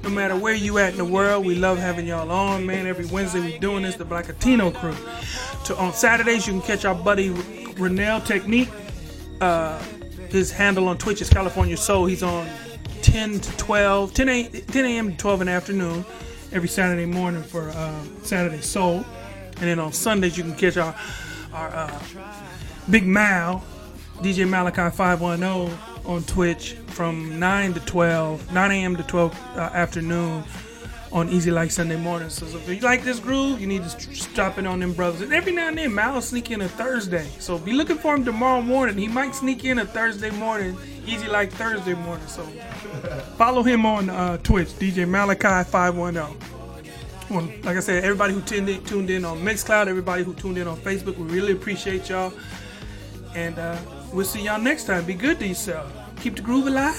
No 0.03 0.09
matter 0.09 0.35
where 0.35 0.53
you 0.53 0.77
at 0.77 0.91
in 0.91 0.97
the 0.97 1.05
world, 1.05 1.45
we 1.45 1.55
love 1.55 1.77
having 1.77 2.05
y'all 2.05 2.29
on, 2.29 2.65
man. 2.65 2.87
Every 2.87 3.05
Wednesday 3.05 3.39
we 3.39 3.57
doing 3.57 3.83
this, 3.83 3.95
the 3.95 4.03
Black 4.03 4.27
Latino 4.27 4.69
crew. 4.69 4.97
To, 5.63 5.77
on 5.77 5.93
Saturdays, 5.93 6.45
you 6.45 6.51
can 6.51 6.61
catch 6.61 6.83
our 6.83 6.93
buddy 6.93 7.29
Renell 7.29 8.25
Technique. 8.25 8.69
Uh, 9.39 9.81
his 10.27 10.51
handle 10.51 10.89
on 10.89 10.97
Twitch 10.97 11.21
is 11.21 11.29
California 11.29 11.77
Soul. 11.77 12.05
He's 12.05 12.21
on 12.21 12.49
10 13.01 13.39
to 13.39 13.57
12, 13.57 14.13
10 14.13 14.27
a, 14.27 14.49
10 14.49 14.85
a.m. 14.85 15.11
to 15.11 15.17
12 15.17 15.39
in 15.39 15.47
the 15.47 15.53
afternoon 15.53 16.05
every 16.51 16.67
Saturday 16.67 17.05
morning 17.05 17.43
for 17.43 17.69
uh, 17.69 18.03
Saturday 18.23 18.59
Soul. 18.59 19.05
And 19.57 19.69
then 19.69 19.79
on 19.79 19.93
Sundays, 19.93 20.37
you 20.37 20.43
can 20.43 20.53
catch 20.53 20.75
our, 20.75 20.93
our 21.56 21.73
uh, 21.73 21.99
Big 22.90 23.06
Mal, 23.06 23.64
DJ 24.18 24.48
Malachi 24.48 24.95
510 24.95 25.77
on 26.06 26.23
Twitch 26.23 26.73
from 26.88 27.40
9 27.40 27.73
to 27.73 27.80
12, 27.82 28.53
9 28.53 28.72
a.m. 28.72 28.95
to 28.95 29.03
12 29.03 29.34
uh, 29.56 29.60
afternoon 29.73 30.44
on 31.11 31.30
Easy 31.30 31.49
Like 31.49 31.72
Sunday 31.72 31.95
morning. 31.95 32.30
So, 32.30 32.45
so 32.45 32.57
if 32.57 32.68
you 32.68 32.80
like 32.82 33.03
this 33.03 33.19
groove, 33.19 33.61
you 33.61 33.68
need 33.68 33.84
to 33.84 33.90
st- 33.90 34.18
stop 34.18 34.57
in 34.57 34.68
on 34.68 34.82
them 34.82 34.91
brothers. 34.94 35.22
And 35.22 35.34
every 35.34 35.53
now 35.53 35.69
and 35.69 35.77
then, 35.77 35.95
Mal 35.95 36.22
sneak 36.22 36.52
in 36.52 36.61
a 36.61 36.68
Thursday. 36.68 37.26
So 37.40 37.57
be 37.57 37.72
looking 37.72 37.98
for 37.98 38.14
him 38.15 38.26
tomorrow 38.26 38.61
morning. 38.61 38.98
He 38.98 39.07
might 39.07 39.34
sneak 39.34 39.64
in 39.64 39.80
a 39.80 39.86
Thursday 39.86 40.32
morning, 40.32 40.77
Easy 41.06 41.27
Like 41.27 41.52
Thursday 41.52 41.94
morning. 41.94 42.27
So 42.27 42.44
follow 43.38 43.64
him 43.64 43.86
on 43.86 44.10
uh, 44.10 44.38
Twitch, 44.38 44.69
DJ 44.69 45.07
Malachi 45.07 45.69
510. 45.69 46.55
Well, 47.35 47.51
like 47.63 47.75
I 47.75 47.81
said, 47.81 48.05
everybody 48.05 48.33
who 48.33 48.39
tuned 48.39 48.69
in, 48.69 48.81
tuned 48.85 49.09
in 49.09 49.25
on 49.25 49.41
Mixcloud, 49.41 49.87
everybody 49.87 50.23
who 50.23 50.33
tuned 50.33 50.57
in 50.57 50.67
on 50.67 50.77
Facebook, 50.77 51.17
we 51.17 51.25
really 51.25 51.51
appreciate 51.51 52.07
y'all. 52.07 52.31
And 53.35 53.59
uh, 53.59 53.77
we'll 54.13 54.25
see 54.25 54.41
y'all 54.43 54.57
next 54.57 54.85
time. 54.85 55.03
Be 55.03 55.15
good 55.15 55.39
to 55.39 55.47
yourself. 55.47 55.91
Keep 56.21 56.37
the 56.37 56.41
groove 56.41 56.67
alive. 56.67 56.95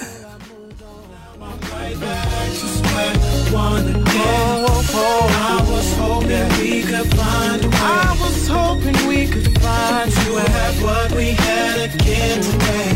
I 1.39 1.95
was 5.71 5.97
hoping 5.97 6.49
we 6.61 6.83
could 6.83 7.15
find 7.17 7.65
a 7.65 7.69
way. 7.69 7.77
I 7.81 8.17
was 8.21 8.47
hoping 8.47 9.09
we 9.09 9.27
could 9.29 9.59
find 9.63 10.13
a 10.13 10.35
way. 10.35 10.43
have 10.51 10.83
what 10.83 11.13
we 11.13 11.31
had 11.31 11.95
again 11.95 12.43
today. 12.43 12.93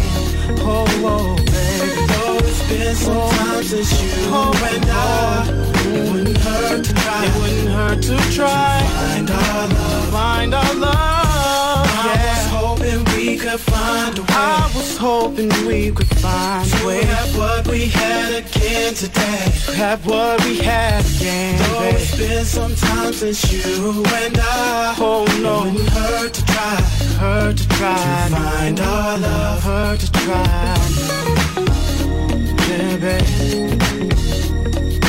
Oh, 0.61 0.85
oh, 1.07 1.37
baby. 1.37 2.20
It's 2.43 2.69
been 2.69 2.95
some 2.95 3.31
time 3.31 3.63
since 3.63 3.91
you 4.03 4.35
and 4.35 4.87
I. 4.91 5.71
It 5.93 6.13
wouldn't 6.13 6.39
hurt 6.39 6.85
to 6.85 6.95
try. 6.95 7.25
It 7.25 7.35
wouldn't 7.41 7.69
hurt 7.69 8.03
to 8.03 8.17
try. 8.35 8.83
Find 9.01 9.31
our 9.31 9.69
love. 9.69 10.09
Find 10.11 10.55
our 10.55 10.75
love. 10.75 11.87
I 12.03 12.37
was 12.37 12.47
hoping 12.49 13.05
we 13.17 13.37
could 13.37 13.61
find 13.61 14.19
a 14.19 14.23
way. 14.23 14.29
I 14.31 14.73
was 14.75 14.97
hoping 14.97 15.49
we 15.67 15.91
could 15.91 16.15
find 16.19 16.69
a 16.73 16.87
way. 16.87 17.05
have 17.05 17.37
what 17.37 17.67
we 17.69 17.87
had 17.87 18.35
again 18.35 18.95
today. 18.95 19.51
Have 19.75 20.07
what 20.07 20.45
we 20.45 20.59
had 20.59 21.05
again. 21.17 21.59
Though 21.59 21.83
it's 21.83 22.17
been 22.17 22.45
some 22.45 22.75
time 22.75 23.13
since 23.13 23.53
you 23.53 24.05
and 24.23 24.39
I. 24.39 24.95
Oh 24.99 25.25
no, 25.43 25.65
it 25.65 25.73
wouldn't 25.73 25.91
hurt 25.91 26.35
to 26.35 26.45
try. 26.47 26.77
Hurt 27.19 27.57
to 27.57 27.69
try. 27.69 28.29
To 28.29 28.37
find 28.37 28.81
our 28.81 29.19
love. 29.19 29.63
Hurt 29.63 30.01
to 30.01 30.13
try. 30.13 31.20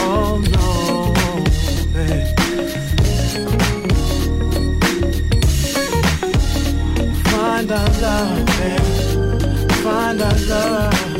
Oh 0.03 0.37
no. 0.51 1.13
Find 7.31 7.71
our 7.71 7.89
love, 8.01 8.45
babe. 8.45 9.71
Find 9.81 10.21
our 10.21 10.37
love. 10.47 11.10